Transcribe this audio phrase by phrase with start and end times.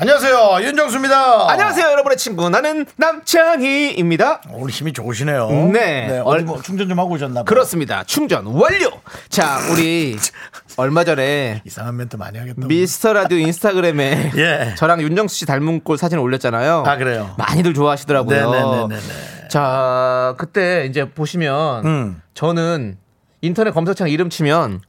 [0.00, 1.50] 안녕하세요 윤정수입니다.
[1.50, 2.48] 안녕하세요, 여러분의 친구.
[2.48, 4.42] 나는 남창희입니다.
[4.52, 5.48] 오늘 힘이 좋으시네요.
[5.72, 6.22] 네.
[6.24, 7.44] 어디 뭐 충전 좀 하고 오셨나 봐요.
[7.44, 8.04] 그렇습니다.
[8.04, 8.90] 충전 완료!
[9.28, 10.16] 자, 우리
[10.78, 12.64] 얼마 전에 이상한 멘트 많이 하겠다.
[12.68, 14.74] 미스터 라디오 인스타그램에 예.
[14.76, 16.84] 저랑 윤정수 씨 닮은 꼴 사진 올렸잖아요.
[16.86, 17.34] 아, 그래요?
[17.36, 18.50] 많이들 좋아하시더라고요.
[18.52, 19.48] 네네네네네.
[19.50, 22.22] 자, 그때 이제 보시면 음.
[22.34, 22.98] 저는
[23.40, 24.80] 인터넷 검색창 이름 치면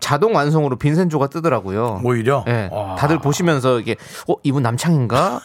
[0.00, 2.00] 자동 완성으로 빈센조가 뜨더라고요.
[2.04, 2.44] 오히려?
[2.48, 2.68] 예.
[2.72, 2.94] 와.
[2.96, 3.96] 다들 보시면서 이게
[4.28, 5.40] 어 이분 남창희인가?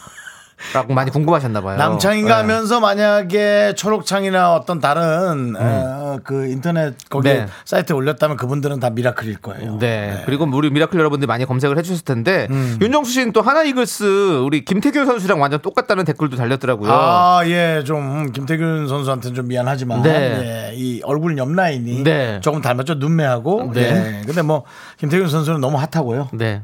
[0.73, 1.77] 라고 많이 궁금하셨나 봐요.
[1.77, 2.33] 남창희인가 예.
[2.41, 7.33] 하면서 만약에 초록창이나 어떤 다른 어, 그 인터넷 거기 음.
[7.33, 7.47] 네.
[7.65, 9.77] 사이트에 올렸다면 그분들은 다 미라클일 거예요.
[9.79, 10.23] 네.
[10.25, 12.77] 그리고 우리 미라클 여러분들 많이 검색을 해주셨을 텐데 음.
[12.81, 16.91] 윤정수 씨는 또 하나 이글스 우리 김태균 선수랑 완전 똑같다는 댓글도 달렸더라고요.
[16.91, 20.71] 아, 예, 좀, 김태균 선수한테는 좀 미안하지만, 네.
[20.71, 22.39] 예, 이 얼굴 옆 라인이 네.
[22.41, 23.71] 조금 닮았죠, 눈매하고.
[23.73, 23.81] 네.
[23.81, 24.25] 예.
[24.25, 24.63] 근데 뭐,
[24.97, 26.29] 김태균 선수는 너무 핫하고요.
[26.33, 26.63] 네.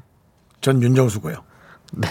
[0.61, 1.35] 전 윤정수고요.
[1.93, 2.07] 네.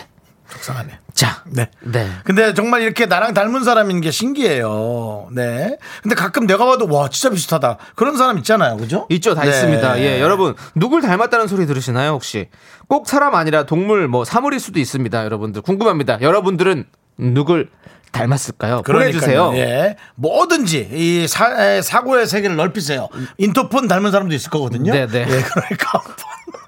[0.50, 0.98] 속상하네.
[1.14, 1.42] 자.
[1.46, 1.70] 네.
[1.80, 2.10] 네.
[2.24, 5.28] 근데 정말 이렇게 나랑 닮은 사람인 게 신기해요.
[5.32, 5.78] 네.
[6.02, 7.78] 근데 가끔 내가 봐도 와, 진짜 비슷하다.
[7.94, 8.76] 그런 사람 있잖아요.
[8.76, 9.06] 그죠?
[9.10, 9.48] 있죠, 다 네.
[9.50, 10.00] 있습니다.
[10.00, 12.48] 예, 여러분 누굴 닮았다는 소리 들으시나요 혹시?
[12.88, 16.20] 꼭 사람 아니라 동물, 뭐 사물일 수도 있습니다, 여러분들 궁금합니다.
[16.20, 16.84] 여러분들은
[17.18, 17.68] 누굴
[18.12, 18.82] 닮았을까요?
[18.82, 19.52] 보내주세요.
[19.54, 19.96] 예.
[20.16, 23.08] 뭐든지 이 사, 에, 사고의 세계를 넓히세요.
[23.38, 24.92] 인터폰 닮은 사람도 있을 거거든요.
[24.92, 25.20] 네, 네.
[25.20, 26.02] 예, 그러니까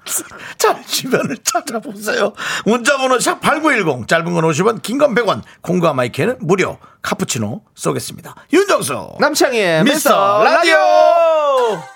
[0.57, 2.33] 잘 주변을 찾아보세요.
[2.65, 8.35] 문자번호 샵 8910 짧은 건 50원 긴 건 100원 콩과 마이크는 무료 카푸치노 쏘겠습니다.
[8.51, 11.92] 윤정수 남창희의 미스터 라디오.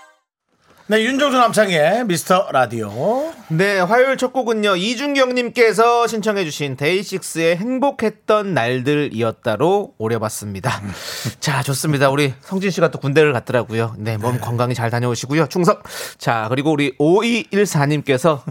[0.90, 10.72] 네 윤정수 남창의 미스터 라디오 네, 화요일 첫 곡은요 이준경님께서 신청해주신 데이식스의 행복했던 날들이었다로 오려봤습니다.
[11.42, 12.10] 자, 좋습니다.
[12.10, 13.96] 우리 성진 씨가 또 군대를 갔더라고요.
[13.98, 15.48] 네, 몸 건강히 잘 다녀오시고요.
[15.48, 15.78] 충성.
[16.18, 18.42] 자, 그리고 우리 5214님께서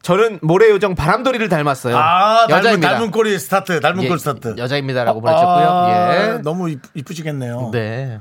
[0.00, 1.94] 저는 모래요정 바람돌이를 닮았어요.
[1.94, 2.94] 아 닮은, 여자입니다.
[2.94, 5.68] 닮은 꼴이 스타트 닮은 예, 꼴 스타트 여자입니다라고 보내셨고요.
[5.68, 6.38] 아, 예.
[6.38, 7.68] 너무 이쁘, 이쁘시겠네요.
[7.70, 8.18] 네.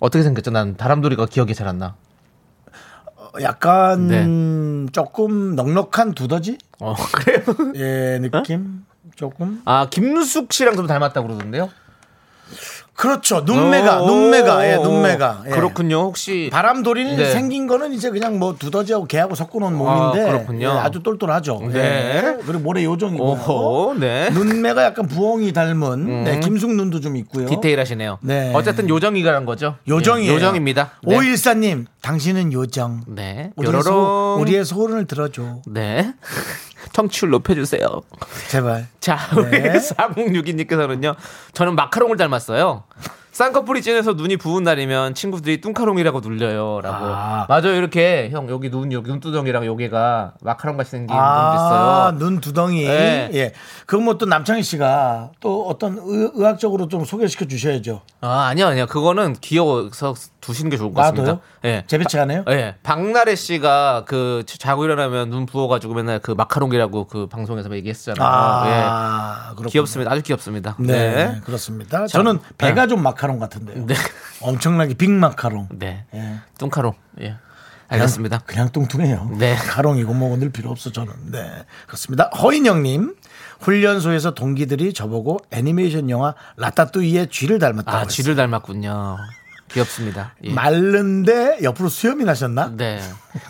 [0.00, 0.50] 어떻게 생겼죠?
[0.50, 1.96] 난 바람돌이가 기억이 잘 안 나.
[3.42, 4.06] 약간
[4.86, 4.92] 네.
[4.92, 6.58] 조금 넉넉한 두더지?
[6.80, 7.42] 어, 그래요?
[7.74, 8.84] 예, 느낌?
[9.14, 9.62] 조금?
[9.64, 11.70] 아, 김숙 씨랑 좀 닮았다 고 그러던데요?
[12.96, 13.42] 그렇죠.
[13.42, 15.42] 눈매가, 오, 눈매가, 예, 오, 눈매가.
[15.46, 15.50] 예.
[15.50, 16.00] 그렇군요.
[16.00, 17.30] 혹시 바람돌이는 네.
[17.30, 20.66] 생긴 거는 이제 그냥 뭐 두더지하고 개하고 섞어놓은 몸인데 아, 그렇군요.
[20.66, 21.60] 예, 아주 똘똘하죠.
[21.72, 21.78] 네.
[21.78, 22.36] 예.
[22.46, 24.28] 그리고 모래 요정이고 오호, 네.
[24.28, 24.34] 음.
[24.34, 27.46] 눈매가 약간 부엉이 닮은 네, 김숙 눈도 좀 있고요.
[27.46, 28.18] 디테일하시네요.
[28.22, 28.52] 네.
[28.54, 29.76] 어쨌든 요정이란 거죠.
[29.86, 30.32] 요정이에요.
[30.32, 30.92] 예, 요정입니다.
[31.06, 31.16] 네.
[31.16, 33.02] 오일사님, 당신은 요정.
[33.08, 33.50] 네.
[33.56, 34.36] 우리의, 소.
[34.40, 35.60] 우리의 소원을 들어줘.
[35.66, 36.14] 네.
[36.92, 38.02] 청취율 높여주세요.
[38.48, 38.86] 제발.
[39.00, 39.18] 자,
[39.50, 39.60] 네.
[39.70, 41.16] 우리 4062님께서는요.
[41.52, 42.84] 저는 마카롱을 닮았어요.
[43.36, 46.80] 쌍꺼풀이 진해서 눈이 부은 날이면 친구들이 뚱카롱이라고 놀려요.
[46.82, 47.04] 라고.
[47.04, 47.44] 아.
[47.50, 47.74] 맞아요.
[47.74, 52.18] 이렇게 형 여기 눈, 여기 눈두덩이랑 여기가 마카롱 같이 생긴 아, 있어요.
[52.18, 52.84] 눈 두덩이.
[52.86, 53.28] 네.
[53.34, 53.52] 예.
[53.84, 58.00] 그건 뭐 또 남창희 씨가 또 어떤 의, 의학적으로 좀 소개시켜 주셔야죠.
[58.22, 58.86] 아, 아니요, 아니요.
[58.86, 61.22] 그거는 귀여워서 두시는 게 좋을 것 같습니다.
[61.32, 61.40] 놔둬요?
[61.66, 61.84] 예.
[61.86, 62.42] 재배치 안 해요?
[62.48, 62.76] 예.
[62.82, 68.26] 박나래 씨가 그 자고 일어나면 눈 부어가지고 맨날 그 마카롱이라고 그 방송에서 얘기했잖아요.
[68.26, 68.72] 아, 예.
[69.66, 69.70] 그렇군요.
[69.70, 70.12] 귀엽습니다.
[70.12, 70.76] 아주 귀엽습니다.
[70.78, 71.40] 네, 네.
[71.44, 72.06] 그렇습니다.
[72.06, 73.86] 저는 배가 좀 마카롱 같은데요.
[73.86, 73.94] 네.
[74.40, 75.68] 엄청나게 빅 마카롱.
[75.72, 76.04] 네.
[76.14, 76.40] 예.
[76.58, 76.94] 뚱카롱.
[77.20, 77.36] 예.
[77.88, 78.40] 알겠습니다.
[78.46, 79.30] 그냥 뚱뚱해요.
[79.38, 79.54] 네.
[79.54, 81.12] 가롱이고 뭐고 늘 필요 없어 저는.
[81.30, 81.64] 네.
[81.86, 82.30] 그렇습니다.
[82.36, 83.14] 허인영님.
[83.60, 88.10] 훈련소에서 동기들이 저보고 애니메이션 영화 라따뚜이의 쥐를 닮았다고 아, 했어요.
[88.10, 89.16] 쥐를 닮았군요.
[89.80, 90.34] 귀엽습니다.
[90.44, 90.52] 예.
[90.54, 92.72] 마른데 옆으로 수염이 나셨나?
[92.76, 92.98] 네.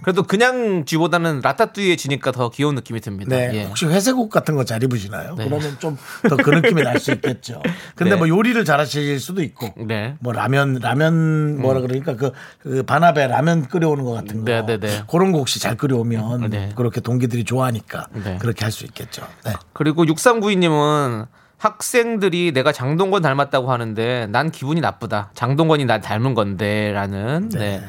[0.02, 3.37] 그래도 그냥 쥐보다는 라따뚜이에 지니까 더 귀여운 느낌이 듭니다.
[3.37, 3.50] 네.
[3.55, 3.64] 예.
[3.64, 5.37] 혹시 회색 옷 같은 거 잘 입으시나요?
[5.37, 5.44] 네.
[5.44, 5.96] 그러면 좀
[6.28, 7.62] 더 그 느낌이 날 수 있겠죠.
[7.94, 8.17] 근데 네.
[8.17, 9.69] 뭐 요리를 잘하실 수도 있고.
[9.87, 10.08] 네.
[10.08, 10.17] 음.
[10.20, 14.44] 뭐 라면 라면 뭐라 그러니까 그, 그 반합에 라면 끓여오는 것 같은 거.
[14.44, 15.02] 네, 네, 네.
[15.08, 16.73] 그런 거 혹시 잘 끓여오면 네.
[16.75, 18.38] 그렇게 동기들이 좋아하니까 네.
[18.40, 19.26] 그렇게 할 수 있겠죠.
[19.44, 19.52] 네.
[19.73, 21.26] 그리고 6392님은
[21.58, 25.31] 학생들이 내가 장동건 닮았다고 하는데 난 기분이 나쁘다.
[25.35, 27.82] 장동건이 날 닮은 건데라는 네.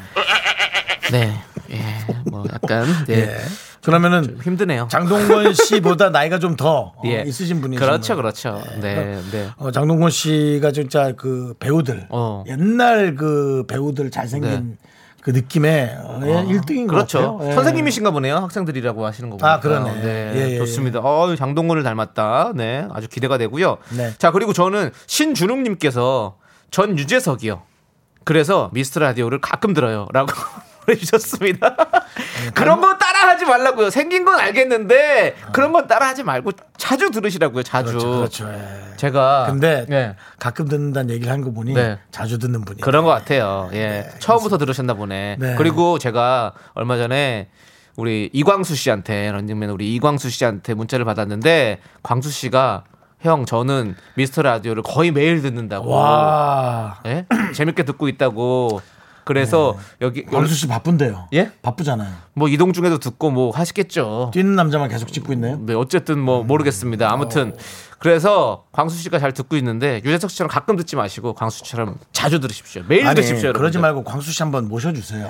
[1.11, 1.33] 네.
[1.71, 1.81] 예.
[2.29, 3.19] 뭐 약간 네.
[3.19, 3.37] 예.
[3.83, 4.87] 그러면은 힘드네요.
[4.89, 7.23] 장동건 씨보다 나이가 좀더 예.
[7.25, 8.15] 있으신 분이신 그렇죠.
[8.15, 8.61] 그렇죠.
[8.81, 9.49] 네, 네.
[9.57, 12.43] 어, 장동건 씨가 진짜 그 배우들 어.
[12.47, 14.77] 옛날 그 배우들 잘생긴
[15.27, 17.33] 그 느낌의 어, 예, 1등인 것 그렇죠.
[17.33, 17.49] 같아요.
[17.49, 17.53] 예.
[17.53, 18.37] 선생님이신가 보네요.
[18.37, 19.55] 학생들이라고 하시는 거 보니까.
[19.55, 20.01] 아, 그러네.
[20.01, 20.99] 네, 예, 예, 좋습니다.
[21.01, 22.53] 어, 장동건을 닮았다.
[22.55, 23.75] 네, 아주 기대가 되고요.
[23.97, 24.13] 네.
[24.19, 26.37] 자, 그리고 저는 신준웅님께서
[26.71, 27.61] 전 유재석이요.
[28.23, 30.31] 그래서 미스터 라디오를 가끔 들어요라고
[30.87, 31.75] 보내주셨습니다.
[32.55, 33.89] 그런 거 따라하지 말라고요.
[33.89, 37.63] 생긴 건 알겠는데 그런 건 따라하지 말고 자주 들으시라고요.
[37.63, 37.91] 자주.
[37.97, 38.11] 그렇죠,
[38.45, 38.49] 그렇죠.
[38.53, 38.95] 예.
[38.97, 40.15] 제가 근데 네.
[40.39, 41.99] 가끔 듣는다는 얘기를 한 거 보니 네.
[42.09, 43.69] 자주 듣는 분이 그런 것 같아요.
[43.73, 44.09] 예.
[44.19, 45.37] 처음부터 들으셨나 보네.
[45.39, 45.55] 네.
[45.57, 47.49] 그리고 제가 얼마 전에
[47.95, 52.83] 우리 이광수 씨한테 런닝맨 우리 이광수 씨한테 문자를 받았는데 광수 씨가
[53.21, 55.89] 형 저는 미스터 라디오를 거의 매일 듣는다고.
[55.89, 57.25] 와 예?
[57.53, 58.81] 재밌게 듣고 있다고.
[59.27, 61.27] 그래서 여기 광수 씨 바쁜데요.
[61.33, 61.51] 예?
[61.61, 62.09] 바쁘잖아요.
[62.33, 64.31] 뭐 이동 중에도 듣고 뭐 하시겠죠.
[64.33, 65.57] 뛰는 남자만 계속 찍고 있네요.
[65.65, 67.11] 네, 어쨌든 뭐 모르겠습니다.
[67.11, 67.55] 아무튼
[67.99, 72.83] 그래서 광수 씨가 잘 듣고 있는데 유재석 씨처럼 가끔 듣지 마시고 광수 씨처럼 자주 들으십시오.
[72.87, 73.53] 매일 아니 들으십시오.
[73.53, 73.81] 그러지 여러분들.
[73.81, 75.29] 말고 광수 씨 한번 모셔주세요.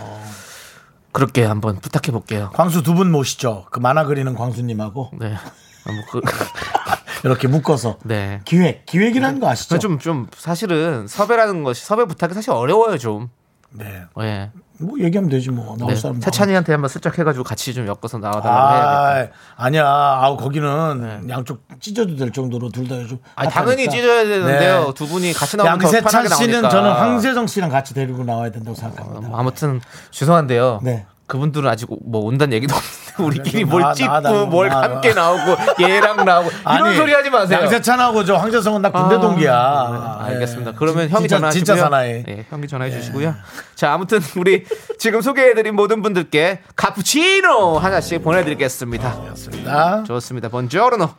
[1.12, 2.52] 그렇게 한번 부탁해 볼게요.
[2.54, 3.66] 광수 두 분 모시죠.
[3.72, 5.34] 그 만화 그리는 광수님하고 네.
[5.34, 6.22] 아, 뭐 그,
[7.24, 8.42] 이렇게 묶어서 네.
[8.46, 9.80] 기획 기획이라는 거 아시죠?
[9.80, 13.30] 좀, 좀, 사실은 섭외라는 것이, 섭외 부탁이 사실 어려워요, 좀.
[13.78, 14.04] 네.
[14.22, 14.52] 예.
[14.80, 16.00] 뭐 얘기하면 되지 뭐 나올 네.
[16.00, 19.34] 사람 세찬이한테 한번 슬쩍 해가지고 같이 좀 엮어서 나와달라고 해야겠다.
[19.56, 19.86] 아, 아니야.
[19.88, 23.18] 아우 거기는 양쪽 찢어도 될 정도로 둘 다 좀.
[23.36, 24.94] 아, 당연히 찢어야 되는데요.
[24.96, 25.98] 두 분이 같이 나오면 더 네.
[25.98, 26.70] 양세찬 편하게 씨는 나오니까.
[26.70, 29.28] 저는 황세정 씨랑 같이 데리고 나와야 된다고 생각합니다.
[29.30, 29.82] 뭐 아무튼,
[30.12, 30.80] 죄송한데요.
[30.84, 31.06] 네.
[31.26, 35.14] 그분들은 아직 뭐 온다는 얘기도 없는데 우리끼리 나- 뭘 나- 찍고 나- 뭘 나- 함께
[35.14, 37.60] 나오고 얘랑 나오고 이런 아니, 소리 하지 마세요.
[37.62, 40.20] 양세찬하고 저 황재성은 나 군대 아, 동기야.
[40.28, 40.72] 네, 알겠습니다.
[40.72, 40.76] 예.
[40.78, 41.66] 그러면 진- 형이 전화하시고요.
[41.66, 42.24] 진짜 사나이.
[42.28, 43.34] 예, 형이 전화해 주시고요.
[43.76, 44.66] 자, 아무튼 우리
[45.00, 49.16] 지금 소개해드린 모든 분들께 카푸치노 하나씩 보내드리겠습니다.
[49.30, 50.04] 맞습니다.
[50.04, 50.50] 좋습니다.
[50.50, 51.10] 번조르노.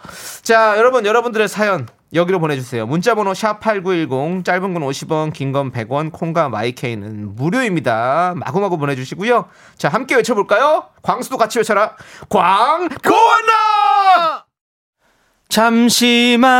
[0.43, 2.87] 자, 여러분, 여러분들의 사연 여기로 보내주세요.
[2.87, 8.33] 문자번호 샵 #8910 짧은 건 50원, 긴 건 100원, 콩과 마이케이는 무료입니다.
[8.37, 9.45] 마구마구 보내주시고요.
[9.77, 10.85] 자, 함께 외쳐볼까요?
[11.03, 11.88] 광수도 같이 외쳐라.
[12.29, 14.45] 광 고원나.
[15.49, 16.53] 잠시만.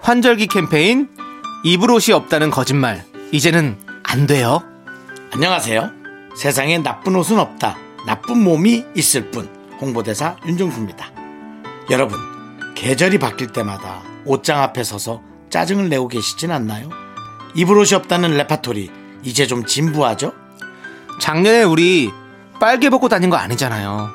[0.00, 1.08] 환절기 캠페인
[1.64, 4.62] 입을 옷이 없다는 거짓말 이제는 안 돼요.
[5.32, 5.90] 안녕하세요.
[6.36, 7.78] 세상에 나쁜 옷은 없다.
[8.06, 9.48] 나쁜 몸이 있을 뿐.
[9.80, 11.10] 홍보대사 윤정수입니다.
[11.90, 12.18] 여러분,
[12.74, 16.90] 계절이 바뀔 때마다 옷장 앞에 서서 짜증을 내고 계시진 않나요?
[17.54, 18.90] 입을 옷이 없다는 레파토리,
[19.24, 20.32] 이제 좀 진부하죠?
[21.20, 22.10] 작년에 우리
[22.60, 24.10] 빨개 벗고 다닌 거 아니잖아요.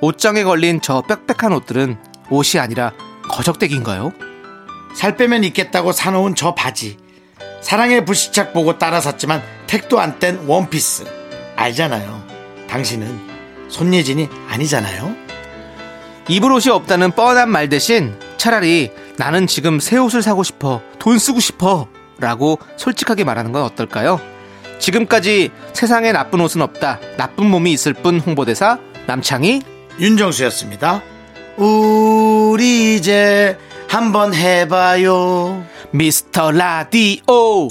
[0.00, 1.96] 옷장에 걸린 저 빽빽한 옷들은
[2.30, 2.92] 옷이 아니라
[3.28, 4.12] 거적대기인가요?
[4.94, 6.96] 살 빼면 입겠다고 사놓은 저 바지.
[7.60, 11.04] 사랑의 불시착 보고 따라 샀지만 택도 안 뗀 원피스.
[11.56, 12.22] 알잖아요.
[12.68, 13.20] 당신은
[13.68, 15.14] 손예진이 아니잖아요.
[16.28, 21.40] 입을 옷이 없다는 뻔한 말 대신 차라리 나는 지금 새 옷을 사고 싶어, 돈 쓰고
[21.40, 21.88] 싶어
[22.18, 24.20] 라고 솔직하게 말하는 건 어떨까요?
[24.82, 29.62] 지금까지 세상에 나쁜 옷은 없다, 나쁜 몸이 있을 뿐 홍보대사 남창희
[30.00, 31.02] 윤정수였습니다.
[31.56, 33.56] 우리 이제
[33.88, 35.64] 한번 해봐요.
[35.92, 37.68] 미스터 라디오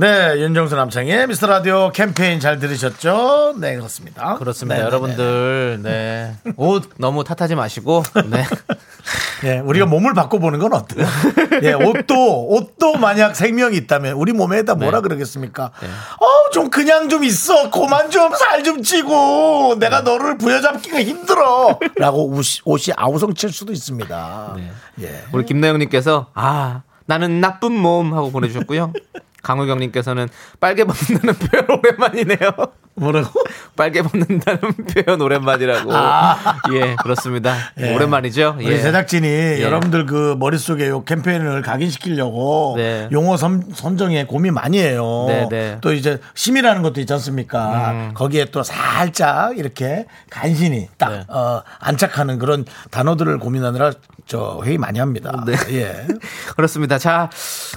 [0.00, 3.56] 네, 윤정수 남창의 미스터 라디오 캠페인 잘 들으셨죠?
[3.58, 4.36] 네, 그렇습니다.
[4.36, 6.36] 그렇습니다 네, 네, 여러분들 네.
[6.54, 8.44] 옷 너무 탓하지 마시고 네.
[9.42, 9.56] 네.
[9.56, 11.04] 예, 우리가 몸을 바꿔보는 건 어때요?
[11.64, 15.02] 예, 옷도, 옷도 만약 생명이 있다면 우리 몸에다 뭐라 네.
[15.02, 15.64] 그러겠습니까?
[15.64, 17.68] 어, 좀 그냥 좀 있어.
[17.70, 20.12] 그만 좀 살좀 찌고 내가 네.
[20.12, 21.76] 너를 부여잡기가 힘들어.
[21.96, 24.54] 라고 옷이, 옷이 아우성 칠 수도 있습니다.
[24.58, 24.70] 네.
[25.02, 25.24] 예.
[25.32, 28.92] 우리 김나영님께서 아 나는 나쁜 몸 하고 보내주셨고요.
[29.48, 30.28] 강우경님께서는
[30.60, 32.38] 빨개 벗는다는 표현 오랜만이네요.
[32.96, 33.40] 뭐라고?
[33.76, 34.60] 빨개 벗는다는
[34.92, 35.90] 표현 오랜만이라고.
[36.74, 37.56] 예, 그렇습니다.
[37.78, 37.94] 예.
[37.94, 38.56] 오랜만이죠.
[38.58, 38.78] 우리 예.
[38.78, 43.08] 제작진이 여러분들 그 머릿속에 요 캠페인을 각인시키려고 네.
[43.12, 45.24] 용어 선, 선정에 고민 많이 해요.
[45.28, 45.78] 네, 네.
[45.80, 48.10] 또 이제 심이라는 것도 있지 않습니까?
[48.14, 51.24] 거기에 또 살짝 이렇게 간신히 딱 네.
[51.28, 53.92] 어, 안착하는 그런 단어들을 고민하느라
[54.28, 55.32] 저 회의 많이 합니다.
[55.46, 55.54] 네.
[55.70, 56.06] 예.
[56.54, 56.98] 그렇습니다.
[56.98, 57.30] 자,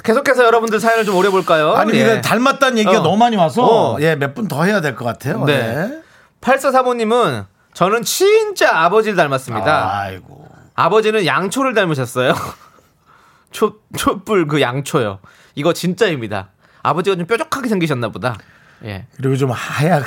[0.03, 1.71] 계속해서 여러분들 사연을 좀 오래 볼까요?
[1.73, 2.01] 아니 예.
[2.01, 3.03] 이거 닮았다는 얘기가 어.
[3.03, 3.63] 너무 많이 와서
[3.95, 3.97] 어.
[4.01, 5.45] 예, 몇 분 더 해야 될 것 같아요.
[5.45, 6.01] 네.
[6.41, 9.99] 8435님은 저는 진짜 아버지를 닮았습니다.
[10.01, 10.45] 아이고.
[10.75, 12.33] 아버지는 양초를 닮으셨어요.
[13.51, 15.19] 초, 촛불 그 양초요.
[15.55, 16.49] 이거 진짜입니다.
[16.83, 18.35] 아버지가 좀 뾰족하게 생기셨나 보다.
[18.83, 19.05] 예.
[19.17, 20.03] 그리고 좀 하얗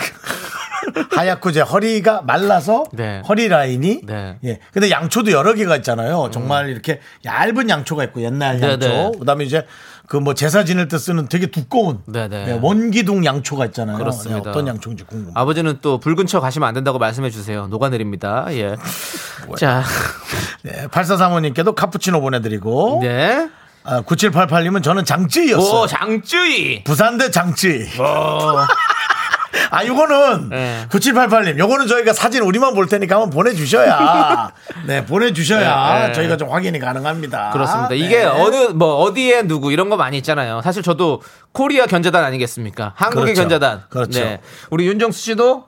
[1.11, 3.23] 하얗고 제 허리가 말라서 네.
[3.29, 4.37] 허리 라인이 네.
[4.45, 4.59] 예.
[4.73, 6.31] 근데 양초도 여러 개가 있잖아요.
[6.33, 8.89] 정말 이렇게 얇은 양초가 있고 옛날 네, 양초.
[8.89, 9.13] 네.
[9.19, 9.67] 그다음에 이제
[10.07, 12.47] 그 뭐 제사 지낼 때 쓰는 되게 두꺼운 네, 네.
[12.47, 13.99] 네, 원기둥 양초가 있잖아요.
[13.99, 14.43] 그렇습니다.
[14.43, 15.33] 네, 어떤 양초인지 궁금.
[15.35, 17.67] 아버지는 또 붉은 쳐 가시면 안 된다고 말씀해 주세요.
[17.67, 18.47] 녹아내립니다.
[18.51, 18.77] 예.
[19.59, 19.83] 자,
[20.63, 23.49] 네, 8435님께도 카푸치노 보내드리고 네.
[23.87, 25.81] 아, 9788님은 저는 장쯔이였어요.
[25.83, 26.85] 오, 장쯔이.
[26.85, 27.85] 부산대 장쯔이.
[29.71, 30.87] 아, 요거는 네.
[30.91, 34.53] 9788님, 요거는 저희가 사진 우리만 볼 테니까 한번 보내주셔야
[34.87, 36.13] 네, 보내주셔야 네, 네.
[36.13, 37.51] 저희가 좀 확인이 가능합니다.
[37.51, 37.89] 그렇습니다.
[37.91, 37.97] 네.
[37.97, 40.61] 이게 어느 뭐 어디에 누구 이런 거 많이 있잖아요.
[40.63, 42.93] 사실 저도 코리아 견자단 아니겠습니까?
[42.97, 43.41] 한국의 그렇죠.
[43.43, 43.79] 견자단.
[43.79, 43.85] 네.
[43.89, 44.39] 그렇죠.
[44.71, 45.65] 우리 윤정수 씨도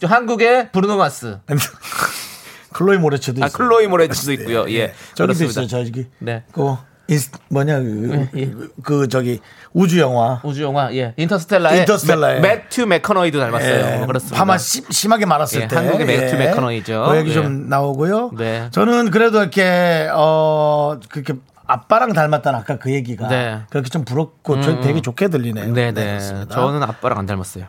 [0.00, 1.38] 저 한국의 브루노 마스.
[2.72, 3.56] 클로이 모레츠도 아, 있어요.
[3.56, 4.66] 클로이 모레츠도 있고요.
[4.70, 4.92] 예.
[5.14, 5.62] 저기도 그렇습니다.
[5.62, 6.06] 있어요, 저기.
[6.18, 6.44] 네.
[6.52, 6.76] 그
[7.08, 8.52] 인스, 뭐냐 그, 예, 예.
[8.82, 9.40] 그 저기
[9.72, 10.40] 우주 영화.
[10.44, 12.40] 우주 영화 예 인터스텔라의 인터스텔라의.
[12.40, 14.02] 매, 매튜 맥커너이도 닮았어요.
[14.02, 14.36] 예, 그렇습니다.
[14.36, 17.06] 파마 심, 심하게 말았을 예, 때 한국의 매튜 맥커너이죠.
[17.08, 17.34] 그 얘기 예.
[17.34, 18.32] 좀 나오고요.
[18.36, 18.68] 네.
[18.72, 21.32] 저는 그래도 이렇게 어 그렇게
[21.66, 23.60] 아빠랑 닮았다는 아까 그 얘기가 네.
[23.70, 25.72] 그렇게 좀 부럽고 저 되게 좋게 들리네요.
[25.72, 25.92] 네네.
[25.92, 26.54] 그렇습니다.
[26.54, 27.66] 저는 아빠랑 안 닮았어요.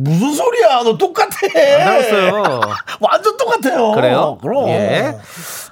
[0.00, 0.82] 무슨 소리야?
[0.84, 1.28] 너 똑같아.
[1.56, 2.60] 안 닮았어요.
[3.00, 3.92] 완전 똑같아요.
[3.92, 4.38] 그래요?
[4.40, 4.68] 그럼.
[4.68, 5.18] 예.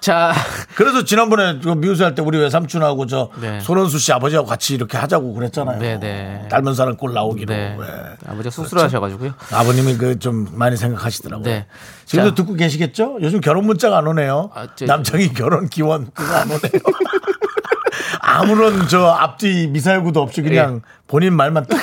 [0.00, 0.32] 자,
[0.74, 3.60] 그래서 지난번에 그 미우새 할 때 우리 외삼촌하고 저 네.
[3.60, 5.78] 손원수 씨 아버지하고 같이 이렇게 하자고 그랬잖아요.
[5.78, 6.48] 네네.
[6.50, 7.54] 닮은 사람 꼴 나오기로.
[7.54, 7.76] 네.
[7.78, 8.28] 예.
[8.28, 9.32] 아버지가 쑥스러워하셔가지고요.
[9.52, 11.44] 아버님이 그 좀 많이 생각하시더라고요.
[11.44, 11.66] 네.
[12.06, 12.34] 지금도 자.
[12.36, 13.18] 듣고 계시겠죠?
[13.20, 14.50] 요즘 결혼 문자가 안 오네요.
[14.54, 16.60] 아, 저- 남창이 결혼 기원 그거 안 오네요.
[18.20, 20.90] 아무런 저 앞뒤 미사일구도 없이 그냥 예.
[21.06, 21.78] 본인 말만 딱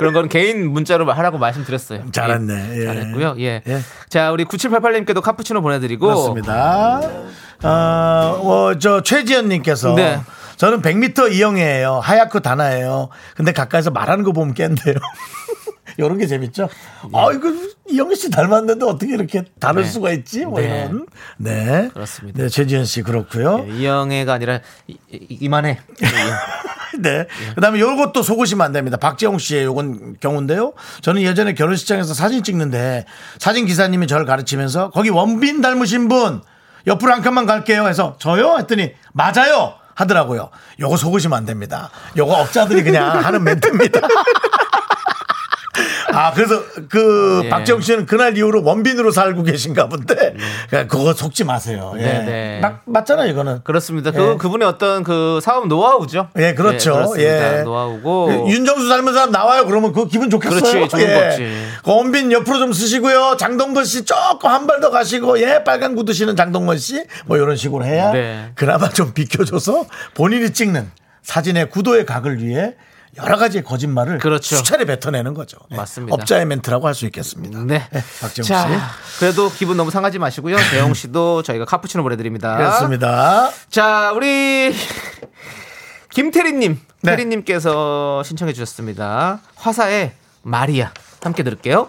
[0.00, 2.10] 그런 거는 개인 문자로 하라고 말씀드렸어요.
[2.10, 2.70] 잘했네.
[2.72, 2.80] 예.
[2.80, 2.84] 예.
[2.86, 3.34] 잘했고요.
[3.38, 3.62] 예.
[3.66, 3.80] 예.
[4.08, 6.06] 자, 우리 9788님께도 카푸치노 보내드리고.
[6.06, 7.02] 그렇습니다.
[7.62, 10.18] 어, 어, 저 최지연님께서 네.
[10.56, 12.00] 저는 100m 이영애예요.
[12.02, 13.10] 하얗고 단아예요.
[13.36, 14.94] 근데 가까이서 말하는 거 보면 깬대요.
[15.98, 16.68] 이런 게 재밌죠.
[17.12, 17.52] 아, 이거
[17.88, 19.88] 이영애 씨 닮았는데 어떻게 이렇게 다를 네.
[19.88, 20.44] 수가 있지?
[20.44, 20.86] 뭐 네.
[20.86, 21.06] 이런.
[21.38, 21.90] 네.
[21.92, 22.42] 그렇습니다.
[22.42, 23.66] 네, 최지연 씨 그렇고요.
[23.68, 25.78] 예, 이영애가 아니라 이, 이- 이 만해.
[26.98, 27.26] 네.
[27.54, 28.96] 그다음에 요것도 속으시면 안 됩니다.
[28.96, 30.72] 박재홍 씨의 요건 경우인데요.
[31.02, 33.04] 저는 예전에 결혼식장에서 사진 찍는데
[33.38, 36.42] 사진 기사님이 저를 가르치면서 거기 원빈 닮으신 분
[36.86, 40.50] 옆으로 한 칸만 갈게요 해서 저요 했더니 맞아요 하더라고요.
[40.80, 41.90] 요거 속으시면 안 됩니다.
[42.16, 44.00] 요거 업자들이 그냥 하는 멘트입니다.
[46.12, 47.48] 아, 그래서 그 예.
[47.48, 50.34] 박재홍 씨는 그날 이후로 원빈으로 살고 계신가 본데
[50.68, 51.92] 그냥 그거 속지 마세요.
[51.98, 52.02] 예.
[52.02, 52.60] 네, 네.
[52.60, 53.60] 맞, 맞잖아요, 이거는.
[53.64, 54.10] 그렇습니다.
[54.10, 54.36] 그, 예.
[54.38, 56.28] 그분의 어떤 그 사업 노하우죠.
[56.38, 56.92] 예, 그렇죠.
[56.94, 57.58] 그렇습니다.
[57.58, 57.62] 예.
[57.62, 58.26] 노하우고.
[58.26, 59.66] 그 윤정수 닮은 사람 나와요.
[59.66, 60.60] 그러면 그거 기분 좋겠어요.
[60.60, 61.14] 그렇지, 좋은 예.
[61.14, 61.66] 거지.
[61.84, 63.36] 그 원빈 옆으로 좀 쓰시고요.
[63.38, 67.54] 장동건 씨 조금 한 발 더 가시고 예 빨간 구두 신은 장동건 씨 뭐 이런
[67.56, 68.50] 식으로 해야 네.
[68.54, 70.90] 그나마 좀 비켜줘서 본인이 찍는
[71.22, 72.74] 사진의 구도의 각을 위해
[73.16, 74.56] 여러 가지 거짓말을 그렇죠.
[74.56, 75.58] 수차례 뱉어내는 거죠.
[75.72, 75.76] 예.
[75.76, 76.14] 맞습니다.
[76.14, 77.58] 업자의 멘트라고 할 수 있겠습니다.
[77.64, 77.88] 네.
[77.94, 79.18] 예, 박재홍 자, 씨.
[79.20, 80.56] 그래도 기분 너무 상하지 마시고요.
[80.70, 82.56] 대영 씨도 저희가 카푸치노 보내드립니다.
[82.56, 83.50] 그렇습니다.
[83.68, 84.72] 자, 우리
[86.10, 87.10] 김태리님, 네.
[87.16, 89.40] 태리님께서 신청해 주셨습니다.
[89.56, 90.12] 화사의
[90.42, 91.88] 마리아 함께 들을게요.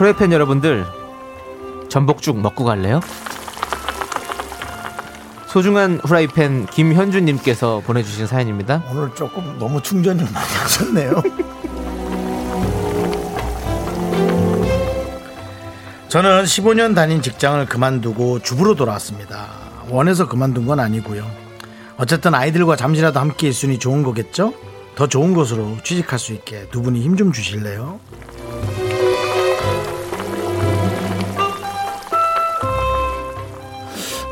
[0.00, 0.86] 프라이팬 여러분들
[1.90, 3.00] 전복죽 먹고 갈래요?
[5.46, 8.82] 소중한 후라이팬 김현주님께서 보내주신 사연입니다.
[8.90, 11.22] 오늘 조금 너무 충전을 많이 하셨네요.
[16.08, 19.48] 저는 15년 다닌 직장을 그만두고 주부로 돌아왔습니다.
[19.90, 21.30] 원해서 그만둔 건 아니고요.
[21.98, 24.54] 어쨌든 아이들과 잠시라도 함께 있으니 좋은 거겠죠?
[24.94, 28.00] 더 좋은 곳으로 취직할 수 있게 두 분이 힘 좀 주실래요?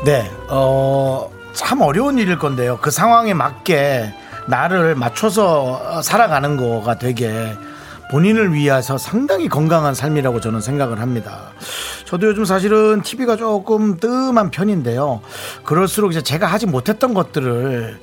[0.05, 2.79] 네, 어, 참 어려운 일일 건데요.
[2.81, 4.13] 그 상황에 맞게
[4.47, 7.53] 나를 맞춰서 어, 살아가는 거가 되게
[8.09, 11.51] 본인을 위해서 상당히 건강한 삶이라고 저는 생각을 합니다.
[12.05, 15.21] 저도 요즘 사실은 TV가 조금 뜸한 편인데요.
[15.63, 17.99] 그럴수록 이제 제가 하지 못했던 것들을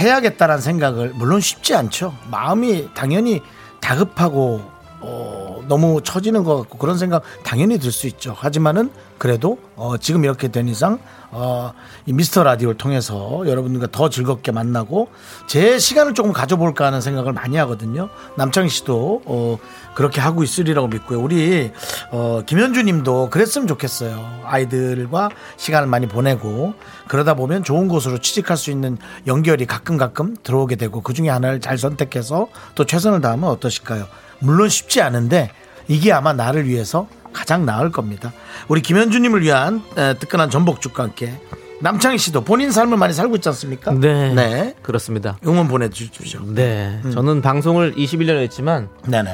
[0.00, 2.14] 해야겠다는 생각을 물론 쉽지 않죠.
[2.30, 3.42] 마음이 당연히
[3.80, 4.62] 다급하고
[5.02, 8.34] 어, 너무 처지는 것 같고 그런 생각 당연히 들 수 있죠.
[8.38, 10.98] 하지만은 그래도 어, 지금 이렇게 된 이상
[11.30, 11.72] 어,
[12.06, 15.08] 이 미스터 라디오를 통해서 여러분들과 더 즐겁게 만나고
[15.46, 18.08] 제 시간을 조금 가져볼까 하는 생각을 많이 하거든요.
[18.36, 19.58] 남창희 씨도 어,
[19.94, 21.20] 그렇게 하고 있으리라고 믿고요.
[21.20, 21.70] 우리
[22.10, 24.40] 어, 김현주 님도 그랬으면 좋겠어요.
[24.44, 26.74] 아이들과 시간을 많이 보내고
[27.08, 31.60] 그러다 보면 좋은 곳으로 취직할 수 있는 연결이 가끔 가끔 들어오게 되고 그 중에 하나를
[31.60, 34.06] 잘 선택해서 또 최선을 다하면 어떠실까요?
[34.40, 35.50] 물론 쉽지 않은데
[35.88, 38.32] 이게 아마 나를 위해서 가장 나을 겁니다.
[38.68, 41.40] 우리 김현주님을 위한 에, 뜨끈한 전복죽과 함께
[41.80, 43.92] 남창희 씨도 본인 삶을 많이 살고 있지 않습니까?
[43.92, 44.34] 네.
[44.34, 44.74] 네.
[44.82, 45.38] 그렇습니다.
[45.46, 46.40] 응원 보내주십시오.
[46.46, 47.00] 네.
[47.12, 49.30] 저는 방송을 21년 했지만 네네.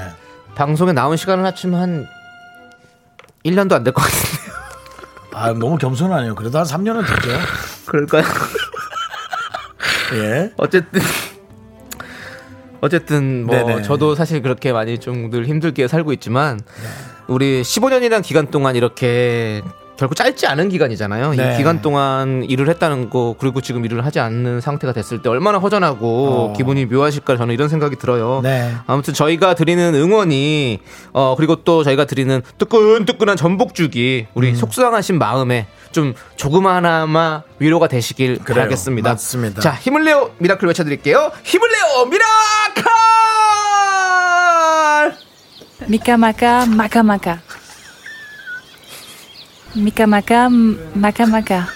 [0.54, 2.06] 방송에 나온 시간을 합치면 한
[3.44, 4.56] 1년도 안 될 것 같은데요.
[5.34, 6.34] 아, 너무 겸손하네요.
[6.34, 7.36] 그래도 한 3년은 되죠.
[7.86, 8.22] 그럴까요?
[10.14, 10.52] 예.
[10.56, 11.00] 어쨌든
[12.86, 13.82] 어쨌든 뭐 네네.
[13.82, 16.60] 저도 사실 그렇게 많이 좀 늘 힘들게 살고 있지만
[17.26, 19.62] 우리 15년이라는 기간 동안 이렇게
[19.96, 21.34] 결코 짧지 않은 기간이잖아요.
[21.34, 21.54] 네.
[21.54, 25.58] 이 기간 동안 일을 했다는 거 그리고 지금 일을 하지 않는 상태가 됐을 때 얼마나
[25.58, 26.52] 허전하고 어.
[26.56, 28.40] 기분이 묘하실까 저는 이런 생각이 들어요.
[28.42, 28.74] 네.
[28.86, 30.80] 아무튼 저희가 드리는 응원이
[31.12, 34.54] 어 그리고 또 저희가 드리는 뜨끈뜨끈한 전복죽이 우리 음.
[34.54, 38.54] 속상하신 마음에 좀 조금이나마 위로가 되시길 그래요.
[38.64, 39.10] 바라겠습니다.
[39.10, 39.60] 맞습니다.
[39.62, 41.32] 자, 힘을 내요 미라클 외쳐드릴게요.
[41.42, 42.84] 힘을 내요 미라클!
[49.76, 50.48] 마카마카.
[50.48, 50.48] 미카마카,
[50.96, 51.66] 마카마카.